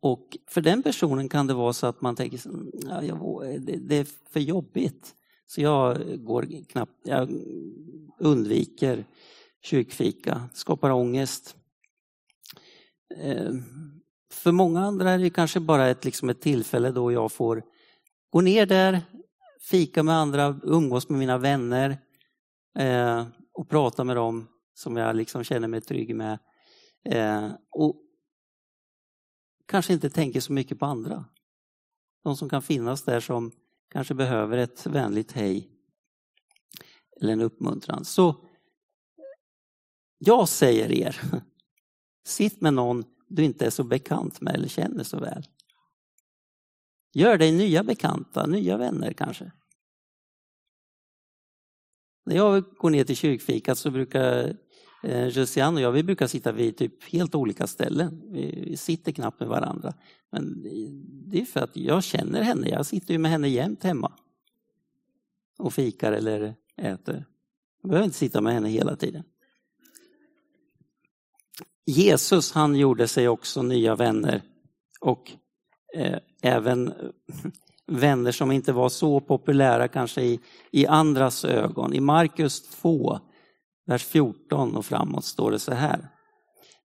Och 0.00 0.36
för 0.46 0.60
den 0.60 0.82
personen 0.82 1.28
kan 1.28 1.46
det 1.46 1.54
vara 1.54 1.72
så 1.72 1.86
att 1.86 2.00
man 2.00 2.16
tänker 2.16 2.46
mm, 2.48 2.70
ja, 2.74 3.02
jag, 3.02 3.60
det, 3.60 3.76
det 3.76 3.96
är 3.96 4.06
för 4.30 4.40
jobbigt. 4.40 5.14
Så 5.46 5.60
jag 5.60 5.98
går 6.24 6.64
knappt, 6.68 7.00
jag 7.02 7.30
undviker 8.18 9.06
kyrkfika, 9.62 10.48
skapar 10.52 10.90
ångest. 10.90 11.56
Ehm, 13.16 13.62
för 14.30 14.52
många 14.52 14.80
andra 14.80 15.10
är 15.10 15.18
det 15.18 15.30
kanske 15.30 15.60
bara 15.60 15.88
ett, 15.88 16.04
liksom 16.04 16.30
ett 16.30 16.40
tillfälle 16.40 16.90
då 16.90 17.12
jag 17.12 17.32
får 17.32 17.62
gå 18.30 18.40
ner 18.40 18.66
där, 18.66 19.02
fika 19.60 20.02
med 20.02 20.14
andra, 20.14 20.60
umgås 20.62 21.08
med 21.08 21.18
mina 21.18 21.38
vänner 21.38 21.98
eh, 22.78 23.26
och 23.52 23.68
prata 23.68 24.04
med 24.04 24.16
dem 24.16 24.48
som 24.74 24.96
jag 24.96 25.16
liksom 25.16 25.44
känner 25.44 25.68
mig 25.68 25.80
trygg 25.80 26.16
med. 26.16 26.38
Eh, 27.04 27.50
och 27.70 28.02
kanske 29.66 29.92
inte 29.92 30.10
tänker 30.10 30.40
så 30.40 30.52
mycket 30.52 30.78
på 30.78 30.86
andra. 30.86 31.24
De 32.24 32.36
som 32.36 32.48
kan 32.48 32.62
finnas 32.62 33.02
där 33.02 33.20
som 33.20 33.52
kanske 33.90 34.14
behöver 34.14 34.58
ett 34.58 34.86
vänligt 34.86 35.32
hej 35.32 35.70
eller 37.20 37.32
en 37.32 37.40
uppmuntran. 37.40 38.04
Så 38.04 38.34
jag 40.18 40.48
säger 40.48 40.92
er, 40.92 41.20
sitt 42.26 42.60
med 42.60 42.74
någon 42.74 43.04
du 43.28 43.44
inte 43.44 43.66
är 43.66 43.70
så 43.70 43.84
bekant 43.84 44.40
med 44.40 44.54
eller 44.54 44.68
känner 44.68 45.04
så 45.04 45.20
väl. 45.20 45.46
Gör 47.14 47.38
dig 47.38 47.52
nya 47.52 47.84
bekanta, 47.84 48.46
nya 48.46 48.76
vänner 48.76 49.12
kanske. 49.12 49.52
När 52.26 52.36
jag 52.36 52.64
går 52.64 52.90
ner 52.90 53.04
till 53.04 53.16
kyrkfikat 53.16 53.78
så 53.78 53.90
brukar 53.90 54.56
eh, 55.02 55.26
Josiane 55.26 55.76
och 55.76 55.82
jag, 55.82 55.92
vi 55.92 56.02
brukar 56.02 56.26
sitta 56.26 56.52
vid 56.52 56.76
typ 56.76 57.04
helt 57.04 57.34
olika 57.34 57.66
ställen. 57.66 58.22
Vi 58.32 58.76
sitter 58.76 59.12
knappt 59.12 59.40
med 59.40 59.48
varandra. 59.48 59.94
Men 60.30 60.62
det 61.30 61.40
är 61.40 61.44
för 61.44 61.60
att 61.60 61.76
jag 61.76 62.04
känner 62.04 62.42
henne. 62.42 62.68
Jag 62.68 62.86
sitter 62.86 63.12
ju 63.12 63.18
med 63.18 63.30
henne 63.30 63.48
jämt 63.48 63.82
hemma. 63.82 64.12
Och 65.58 65.74
fikar 65.74 66.12
eller 66.12 66.54
äter. 66.76 67.24
Jag 67.82 67.88
behöver 67.88 68.04
inte 68.04 68.18
sitta 68.18 68.40
med 68.40 68.52
henne 68.54 68.68
hela 68.68 68.96
tiden. 68.96 69.24
Jesus 71.86 72.52
han 72.52 72.76
gjorde 72.76 73.08
sig 73.08 73.28
också 73.28 73.62
nya 73.62 73.94
vänner. 73.94 74.42
Och 75.00 75.32
eh, 75.96 76.18
även 76.42 76.94
vänner 77.86 78.32
som 78.32 78.52
inte 78.52 78.72
var 78.72 78.88
så 78.88 79.20
populära 79.20 79.88
kanske 79.88 80.22
i, 80.22 80.40
i 80.70 80.86
andras 80.86 81.44
ögon. 81.44 81.94
I 81.94 82.00
Markus 82.00 82.68
2 82.68 83.18
vers 83.86 84.04
14 84.04 84.76
och 84.76 84.86
framåt 84.86 85.24
står 85.24 85.50
det 85.50 85.58
så 85.58 85.74
här. 85.74 86.08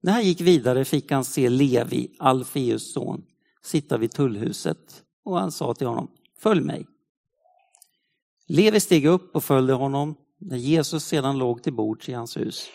När 0.02 0.12
han 0.12 0.24
gick 0.24 0.42
vidare 0.42 0.86
fick 0.86 1.12
han 1.12 1.26
se 1.26 1.50
Levi, 1.50 2.16
Alfeus 2.20 2.94
son, 2.94 3.24
sitta 3.64 3.98
vid 3.98 4.12
tullhuset 4.12 5.04
och 5.26 5.40
han 5.40 5.52
sa 5.52 5.74
till 5.74 5.88
honom, 5.88 6.12
följ 6.40 6.62
mig. 6.62 6.88
Levi 8.48 8.80
steg 8.80 9.06
upp 9.06 9.36
och 9.36 9.44
följde 9.44 9.74
honom. 9.74 10.16
När 10.40 10.58
Jesus 10.58 11.04
sedan 11.06 11.38
låg 11.38 11.64
till 11.64 11.74
bords 11.74 12.10
i 12.10 12.14
hans 12.14 12.38
hus 12.38 12.68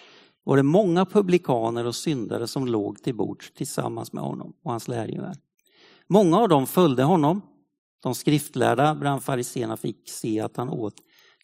var 0.47 0.57
det 0.57 0.63
många 0.63 1.05
publikaner 1.05 1.87
och 1.87 1.95
syndare 1.95 2.47
som 2.47 2.67
låg 2.67 3.03
till 3.03 3.15
bords 3.15 3.53
tillsammans 3.55 4.13
med 4.13 4.25
honom 4.25 4.53
och 4.63 4.71
hans 4.71 4.89
lärjungar. 4.89 5.37
Många 6.09 6.39
av 6.39 6.49
dem 6.49 6.67
följde 6.67 7.03
honom. 7.03 7.41
De 8.03 8.15
skriftlärda 8.15 8.95
bland 8.95 9.25
fariséerna 9.25 9.77
fick 9.77 10.11
se 10.11 10.41
att 10.41 10.57
han 10.57 10.69
åt 10.69 10.95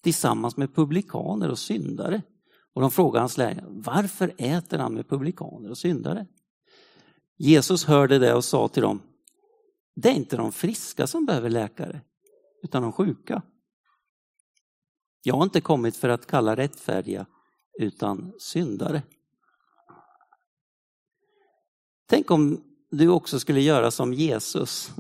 tillsammans 0.03 0.57
med 0.57 0.75
publikaner 0.75 1.51
och 1.51 1.59
syndare. 1.59 2.23
Och 2.75 2.81
de 2.81 2.91
frågade 2.91 3.21
hans 3.21 3.39
lärjungar, 3.39 3.67
varför 3.69 4.35
äter 4.39 4.79
han 4.79 4.95
med 4.95 5.09
publikaner 5.09 5.71
och 5.71 5.79
syndare? 5.79 6.27
Jesus 7.37 7.85
hörde 7.85 8.19
det 8.19 8.35
och 8.35 8.45
sa 8.45 8.69
till 8.69 8.83
dem, 8.83 9.03
det 9.97 10.09
är 10.09 10.15
inte 10.15 10.37
de 10.37 10.53
friska 10.53 11.07
som 11.07 11.27
behöver 11.27 11.51
läkare, 11.51 12.01
utan 12.63 12.83
de 12.83 12.93
sjuka. 12.93 13.43
Jag 15.23 15.35
har 15.35 15.43
inte 15.43 15.61
kommit 15.61 15.97
för 15.97 16.09
att 16.09 16.27
kalla 16.27 16.57
rättfärdiga, 16.57 17.27
utan 17.79 18.33
syndare. 18.39 19.03
Tänk 22.07 22.31
om 22.31 22.65
du 22.91 23.09
också 23.09 23.41
skulle 23.41 23.61
göra 23.61 23.91
som 23.91 24.13
Jesus. 24.13 24.93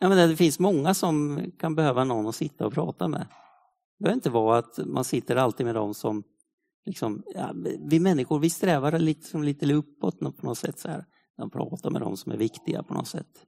Jag 0.00 0.08
menar, 0.08 0.28
det 0.28 0.36
finns 0.36 0.58
många 0.58 0.94
som 0.94 1.42
kan 1.58 1.74
behöva 1.74 2.04
någon 2.04 2.26
att 2.26 2.36
sitta 2.36 2.66
och 2.66 2.72
prata 2.72 3.08
med. 3.08 3.26
Det 3.98 4.04
behöver 4.04 4.14
inte 4.14 4.30
vara 4.30 4.58
att 4.58 4.78
man 4.86 5.04
sitter 5.04 5.36
alltid 5.36 5.66
med 5.66 5.74
dem 5.74 5.94
som, 5.94 6.22
liksom, 6.84 7.22
ja, 7.26 7.52
vi 7.78 8.00
människor 8.00 8.38
vi 8.38 8.50
strävar 8.50 8.98
liksom 8.98 9.42
lite 9.42 9.74
uppåt 9.74 10.18
på 10.18 10.46
något 10.46 10.58
sätt. 10.58 10.78
Så 10.78 10.88
här. 10.88 11.04
De 11.36 11.50
pratar 11.50 11.90
med 11.90 12.00
dem 12.00 12.16
som 12.16 12.32
är 12.32 12.36
viktiga 12.36 12.82
på 12.82 12.94
något 12.94 13.08
sätt. 13.08 13.46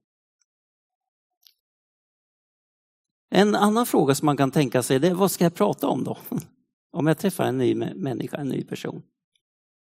En 3.30 3.54
annan 3.54 3.86
fråga 3.86 4.14
som 4.14 4.26
man 4.26 4.36
kan 4.36 4.50
tänka 4.50 4.82
sig 4.82 4.96
är 5.06 5.14
vad 5.14 5.30
ska 5.30 5.44
jag 5.44 5.54
prata 5.54 5.88
om 5.88 6.04
då? 6.04 6.18
Om 6.92 7.06
jag 7.06 7.18
träffar 7.18 7.44
en 7.44 7.58
ny 7.58 7.74
människa, 7.74 8.36
en 8.36 8.48
ny 8.48 8.64
person. 8.64 9.02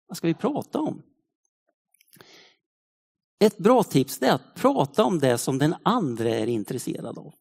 Vad 0.08 0.16
ska 0.16 0.26
vi 0.26 0.34
prata 0.34 0.80
om? 0.80 1.02
Ett 3.40 3.58
bra 3.58 3.82
tips 3.82 4.22
är 4.22 4.32
att 4.32 4.54
prata 4.54 5.04
om 5.04 5.18
det 5.18 5.38
som 5.38 5.58
den 5.58 5.74
andra 5.82 6.28
är 6.28 6.46
intresserad 6.46 7.18
av. 7.18 7.34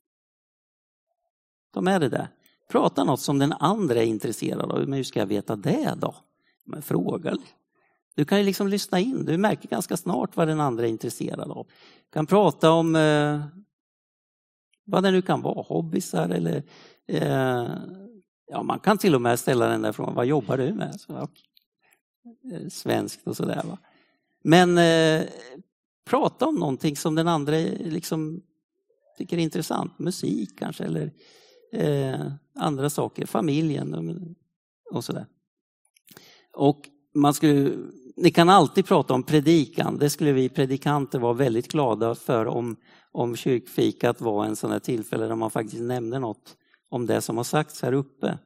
Ta 1.74 1.82
med 1.82 2.02
det 2.02 2.10
där. 2.10 2.28
Prata 2.70 3.04
något 3.04 3.22
som 3.22 3.39
den 3.39 3.54
andra 3.54 3.96
är 3.96 4.06
intresserad 4.06 4.72
av. 4.72 4.80
Men 4.80 4.93
hur 4.93 5.04
ska 5.04 5.20
jag 5.20 5.28
veta 5.28 5.56
det 5.56 5.93
då? 5.98 6.15
Men 6.65 6.82
fråga. 6.82 7.38
Du 8.15 8.26
kan 8.26 8.38
ju 8.38 8.43
liksom 8.43 8.67
lyssna 8.67 9.00
in. 9.00 9.26
Du 9.26 9.38
märker 9.38 9.70
ganska 9.70 9.98
snart 9.98 10.36
vad 10.36 10.48
den 10.48 10.60
andra 10.60 10.86
är 10.86 10.89
intresserad 10.89 11.52
av. 11.52 11.67
Du 12.10 12.13
kan 12.13 12.26
prata 12.26 12.72
om 12.72 12.96
eh, 12.96 13.41
vad 14.88 15.04
det 15.04 15.12
nu 15.12 15.21
kan 15.21 15.41
vara, 15.41 15.62
hobbysar 15.62 16.30
eller 16.30 16.63
eh, 17.08 17.67
ja, 18.47 18.63
man 18.63 18.80
kan 18.80 18.97
till 18.97 19.15
och 19.15 19.21
med 19.21 19.39
ställa 19.39 19.67
den 19.67 19.82
där 19.82 19.91
frågan, 19.91 20.15
vad 20.15 20.26
jobbar 20.26 20.58
du 20.58 20.73
med? 20.73 21.02
Så, 21.02 21.13
okay. 21.13 21.43
Eh, 22.54 22.67
svenskt 22.69 23.28
och 23.28 23.38
sådär. 23.38 23.78
Men 24.43 24.78
eh, 24.78 25.28
prata 26.06 26.45
om 26.47 26.56
någonting 26.56 26.95
som 26.95 27.15
den 27.15 27.28
andra 27.28 27.56
liksom 27.80 28.41
tycker 29.17 29.38
är 29.38 29.41
intressant, 29.41 30.00
musik 30.00 30.60
kanske 30.60 30.84
eller 30.84 31.12
eh, 31.71 32.32
andra 32.56 32.89
saker, 32.89 33.26
familjen 33.26 34.36
och 34.91 35.04
sådär. 35.04 35.26
Och 36.54 36.89
man 37.13 37.34
skulle, 37.34 37.78
ni 38.18 38.32
kan 38.32 38.50
alltid 38.50 38.86
prata 38.86 39.14
om 39.14 39.24
predikan, 39.24 39.98
det 39.98 40.10
skulle 40.10 40.32
vi 40.32 40.50
predikanter 40.50 41.20
vara 41.20 41.34
väldigt 41.34 41.68
glada 41.68 42.16
för 42.16 42.46
om, 42.46 42.76
om 43.12 43.36
kyrkfikat 43.36 44.22
var 44.22 44.46
en 44.46 44.56
sån 44.56 44.72
här 44.72 44.80
tillfälle 44.80 45.26
där 45.28 45.36
man 45.36 45.52
faktiskt 45.52 45.82
nämnde 45.82 46.20
något 46.20 46.58
om 46.90 47.06
det 47.06 47.22
som 47.22 47.38
har 47.38 47.44
sagts 47.44 47.82
här 47.82 47.94
uppe. 47.94 48.38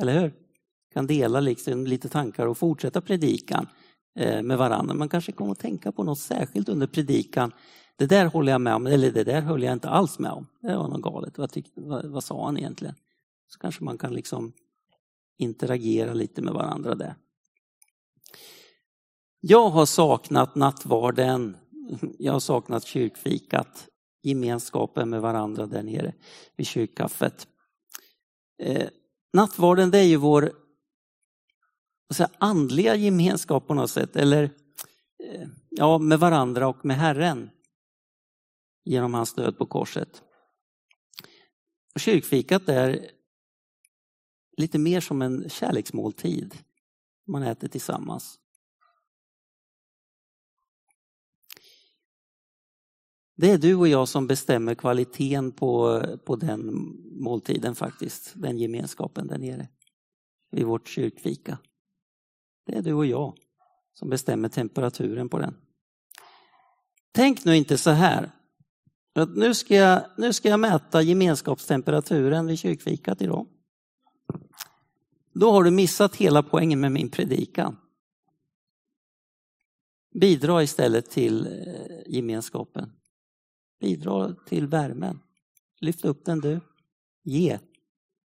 Eller 0.00 0.20
hur? 0.20 0.32
Kan 0.94 1.06
dela 1.06 1.40
liksom 1.40 1.86
lite 1.86 2.08
tankar 2.08 2.46
och 2.46 2.58
fortsätta 2.58 3.00
predikan 3.00 3.66
eh, 4.18 4.42
med 4.42 4.58
varandra. 4.58 4.94
Man 4.94 5.08
kanske 5.08 5.32
kommer 5.32 5.52
att 5.52 5.58
tänka 5.58 5.92
på 5.92 6.04
något 6.04 6.18
särskilt 6.18 6.68
under 6.68 6.86
predikan. 6.86 7.52
Det 7.96 8.06
där 8.06 8.26
håller 8.26 8.52
jag 8.52 8.60
med 8.60 8.74
om, 8.74 8.86
eller 8.86 9.10
det 9.10 9.24
där 9.24 9.40
höll 9.40 9.62
jag 9.62 9.72
inte 9.72 9.88
alls 9.88 10.18
med 10.18 10.30
om. 10.30 10.46
Det 10.60 10.76
var 10.76 10.88
något 10.88 11.02
galet. 11.02 11.38
Vad, 11.38 11.50
tyckte, 11.50 11.80
vad, 11.80 12.04
vad 12.04 12.24
sa 12.24 12.44
han 12.44 12.58
egentligen? 12.58 12.94
Så 13.48 13.58
kanske 13.58 13.84
man 13.84 13.98
kan 13.98 14.14
liksom 14.14 14.52
interagera 15.38 16.14
lite 16.14 16.42
med 16.42 16.54
varandra 16.54 16.94
där. 16.94 17.14
Jag 19.40 19.70
har 19.70 19.86
saknat 19.86 20.54
nattvarden, 20.54 21.56
jag 22.18 22.32
har 22.32 22.40
saknat 22.40 22.86
kyrkfikat, 22.86 23.88
gemenskapen 24.22 25.10
med 25.10 25.22
varandra 25.22 25.66
där 25.66 25.82
nere 25.82 26.14
vid 26.56 26.66
kyrkkaffet. 26.66 27.48
Eh, 28.62 28.88
nattvarden 29.32 29.90
det 29.90 29.98
är 29.98 30.04
ju 30.04 30.16
vår 30.16 30.52
säga, 32.14 32.30
andliga 32.38 32.94
gemenskap 32.94 33.66
på 33.66 33.74
något 33.74 33.90
sätt, 33.90 34.16
eller 34.16 34.42
eh, 35.24 35.48
ja, 35.70 35.98
med 35.98 36.18
varandra 36.18 36.68
och 36.68 36.84
med 36.84 36.96
Herren 36.96 37.50
genom 38.84 39.14
hans 39.14 39.34
död 39.34 39.58
på 39.58 39.66
korset. 39.66 40.22
Och 41.94 42.00
kyrkfikat 42.00 42.68
är 42.68 43.10
lite 44.56 44.78
mer 44.78 45.00
som 45.00 45.22
en 45.22 45.48
kärleksmåltid 45.48 46.58
man 47.26 47.42
äter 47.42 47.68
tillsammans. 47.68 48.38
Det 53.40 53.50
är 53.50 53.58
du 53.58 53.74
och 53.74 53.88
jag 53.88 54.08
som 54.08 54.26
bestämmer 54.26 54.74
kvaliteten 54.74 55.52
på, 55.52 56.02
på 56.24 56.36
den 56.36 56.70
måltiden 57.20 57.74
faktiskt, 57.74 58.32
den 58.34 58.58
gemenskapen 58.58 59.26
där 59.26 59.38
nere 59.38 59.68
vid 60.50 60.64
vårt 60.64 60.88
kyrkfika. 60.88 61.58
Det 62.66 62.76
är 62.76 62.82
du 62.82 62.92
och 62.92 63.06
jag 63.06 63.38
som 63.94 64.10
bestämmer 64.10 64.48
temperaturen 64.48 65.28
på 65.28 65.38
den. 65.38 65.54
Tänk 67.12 67.44
nu 67.44 67.56
inte 67.56 67.78
så 67.78 67.90
här, 67.90 68.30
att 69.14 69.36
nu 69.36 69.54
ska 69.54 69.74
jag, 69.74 70.02
nu 70.16 70.32
ska 70.32 70.48
jag 70.48 70.60
mäta 70.60 71.02
gemenskapstemperaturen 71.02 72.46
vid 72.46 72.58
kyrkfikat 72.58 73.22
idag. 73.22 73.46
Då 75.32 75.50
har 75.50 75.64
du 75.64 75.70
missat 75.70 76.16
hela 76.16 76.42
poängen 76.42 76.80
med 76.80 76.92
min 76.92 77.10
predikan. 77.10 77.76
Bidra 80.20 80.62
istället 80.62 81.10
till 81.10 81.46
eh, 81.46 82.14
gemenskapen. 82.14 82.97
Bidra 83.80 84.34
till 84.46 84.66
värmen. 84.66 85.20
Lyft 85.80 86.04
upp 86.04 86.24
den 86.24 86.40
du. 86.40 86.60
Ge. 87.22 87.58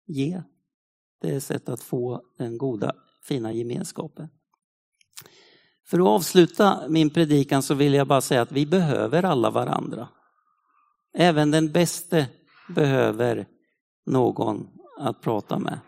Ge. 0.07 0.43
Det 1.21 1.31
är 1.31 1.37
ett 1.37 1.45
sätt 1.45 1.69
att 1.69 1.83
få 1.83 2.23
den 2.39 2.59
goda, 2.59 2.93
fina 3.23 3.53
gemenskapen. 3.53 4.29
För 5.87 5.99
att 5.99 6.07
avsluta 6.07 6.89
min 6.89 7.11
predikan 7.11 7.63
så 7.63 7.75
vill 7.75 7.95
jag 7.95 8.07
bara 8.07 8.21
säga 8.21 8.43
att 8.43 8.53
vi 8.53 8.67
behöver 8.67 9.23
alla 9.23 9.51
varandra. 9.51 10.09
Även 11.15 11.51
den 11.51 11.73
bäste 11.73 12.29
behöver 12.69 13.47
någon 14.07 14.69
att 14.99 15.21
prata 15.21 15.59
med. 15.59 15.79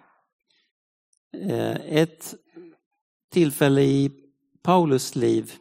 Eh, 1.32 1.96
ett 1.96 2.34
tillfälle 3.30 3.82
i 3.82 4.10
Paulus 4.62 5.16
liv, 5.16 5.52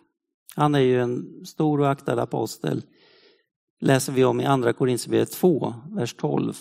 han 0.55 0.75
är 0.75 0.79
ju 0.79 1.01
en 1.01 1.45
stor 1.45 1.79
och 1.79 1.89
aktad 1.89 2.21
apostel, 2.21 2.83
läser 3.79 4.13
vi 4.13 4.25
om 4.25 4.41
i 4.41 4.45
Andra 4.45 4.73
Korinthierbrevet 4.73 5.31
2, 5.31 5.73
vers 5.91 6.13
12. 6.13 6.57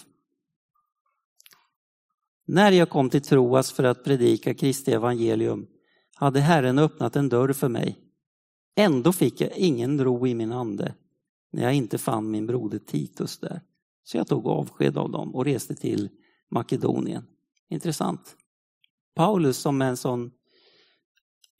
När 2.47 2.73
jag 2.73 2.91
kom 2.91 3.11
till 3.11 3.23
Troas 3.23 3.73
för 3.73 3.85
att 3.85 4.05
predika 4.05 4.55
Kristi 4.55 4.93
evangelium 4.93 5.67
hade 6.15 6.41
Herren 6.41 6.79
öppnat 6.79 7.17
en 7.17 7.29
dörr 7.29 7.53
för 7.53 7.69
mig. 7.69 7.99
Ändå 8.77 9.13
fick 9.13 9.41
jag 9.41 9.57
ingen 9.57 10.05
ro 10.05 10.27
i 10.27 10.35
min 10.35 10.53
ande 10.53 10.95
när 11.53 11.63
jag 11.63 11.75
inte 11.75 11.99
fann 11.99 12.31
min 12.31 12.47
broder 12.47 12.79
Titus 12.79 13.39
där. 13.39 13.61
Så 14.05 14.17
jag 14.17 14.27
tog 14.27 14.47
avsked 14.47 14.97
av 14.97 15.11
dem 15.11 15.35
och 15.35 15.45
reste 15.45 15.75
till 15.75 16.09
Makedonien. 16.51 17.27
Intressant. 17.69 18.37
Paulus 19.15 19.59
som 19.59 19.83
är 19.83 19.89
en 19.89 19.97
sån 19.97 20.31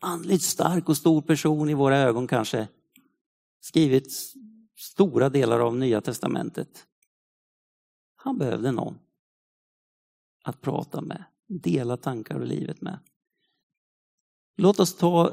andligt 0.01 0.43
stark 0.43 0.89
och 0.89 0.97
stor 0.97 1.23
person 1.23 1.69
i 1.69 1.75
våra 1.75 1.99
ögon 1.99 2.27
kanske, 2.27 2.69
skrivit 3.61 4.13
stora 4.77 5.29
delar 5.29 5.61
av 5.61 5.77
Nya 5.77 6.01
Testamentet. 6.01 6.87
Han 8.17 8.39
behövde 8.39 8.73
någon 8.73 8.99
att 10.45 10.61
prata 10.61 11.01
med, 11.01 11.25
dela 11.47 11.97
tankar 11.97 12.41
och 12.41 12.47
livet 12.47 12.81
med. 12.81 12.99
Låt 14.57 14.81
oss 14.81 14.97
ta 14.97 15.33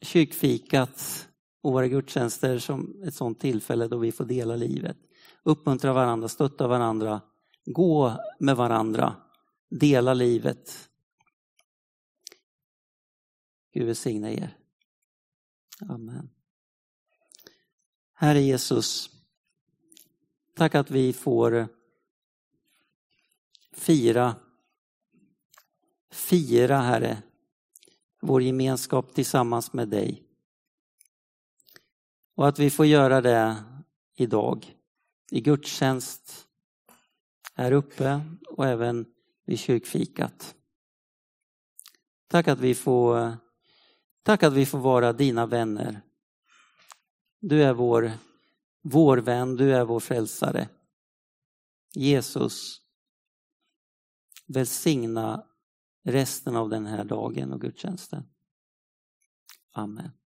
kyrkfikat 0.00 1.28
och 1.62 1.72
våra 1.72 1.88
gudstjänster 1.88 2.58
som 2.58 3.02
ett 3.02 3.14
sådant 3.14 3.40
tillfälle 3.40 3.88
då 3.88 3.98
vi 3.98 4.12
får 4.12 4.24
dela 4.24 4.56
livet. 4.56 4.96
Uppmuntra 5.42 5.92
varandra, 5.92 6.28
stötta 6.28 6.68
varandra, 6.68 7.20
gå 7.64 8.24
med 8.38 8.56
varandra, 8.56 9.16
dela 9.70 10.14
livet. 10.14 10.90
Gud 13.72 13.86
välsigne 13.86 14.32
er. 14.32 14.56
Amen. 15.88 16.30
Herre 18.22 18.40
Jesus, 18.40 19.10
tack 20.54 20.74
att 20.74 20.90
vi 20.90 21.12
får 21.12 21.68
fira, 23.72 24.36
fira 26.10 26.78
Herre, 26.78 27.22
vår 28.20 28.42
gemenskap 28.42 29.14
tillsammans 29.14 29.72
med 29.72 29.88
dig. 29.88 30.22
Och 32.34 32.48
att 32.48 32.58
vi 32.58 32.70
får 32.70 32.86
göra 32.86 33.20
det 33.20 33.56
idag 34.14 34.76
i 35.30 35.40
gudstjänst 35.40 36.46
här 37.54 37.72
uppe 37.72 38.20
och 38.48 38.66
även 38.66 39.06
vid 39.44 39.58
kyrkfikat. 39.58 40.54
Tack 42.28 42.48
att 42.48 42.60
vi 42.60 42.74
får, 42.74 43.36
tack 44.22 44.42
att 44.42 44.52
vi 44.52 44.66
får 44.66 44.78
vara 44.78 45.12
dina 45.12 45.46
vänner 45.46 46.00
du 47.40 47.62
är 47.62 47.74
vår, 47.74 48.12
vår 48.82 49.18
vän, 49.18 49.56
du 49.56 49.74
är 49.74 49.84
vår 49.84 50.00
frälsare. 50.00 50.68
Jesus, 51.94 52.80
välsigna 54.46 55.46
resten 56.02 56.56
av 56.56 56.68
den 56.68 56.86
här 56.86 57.04
dagen 57.04 57.52
och 57.52 57.60
gudstjänsten. 57.60 58.24
Amen. 59.72 60.19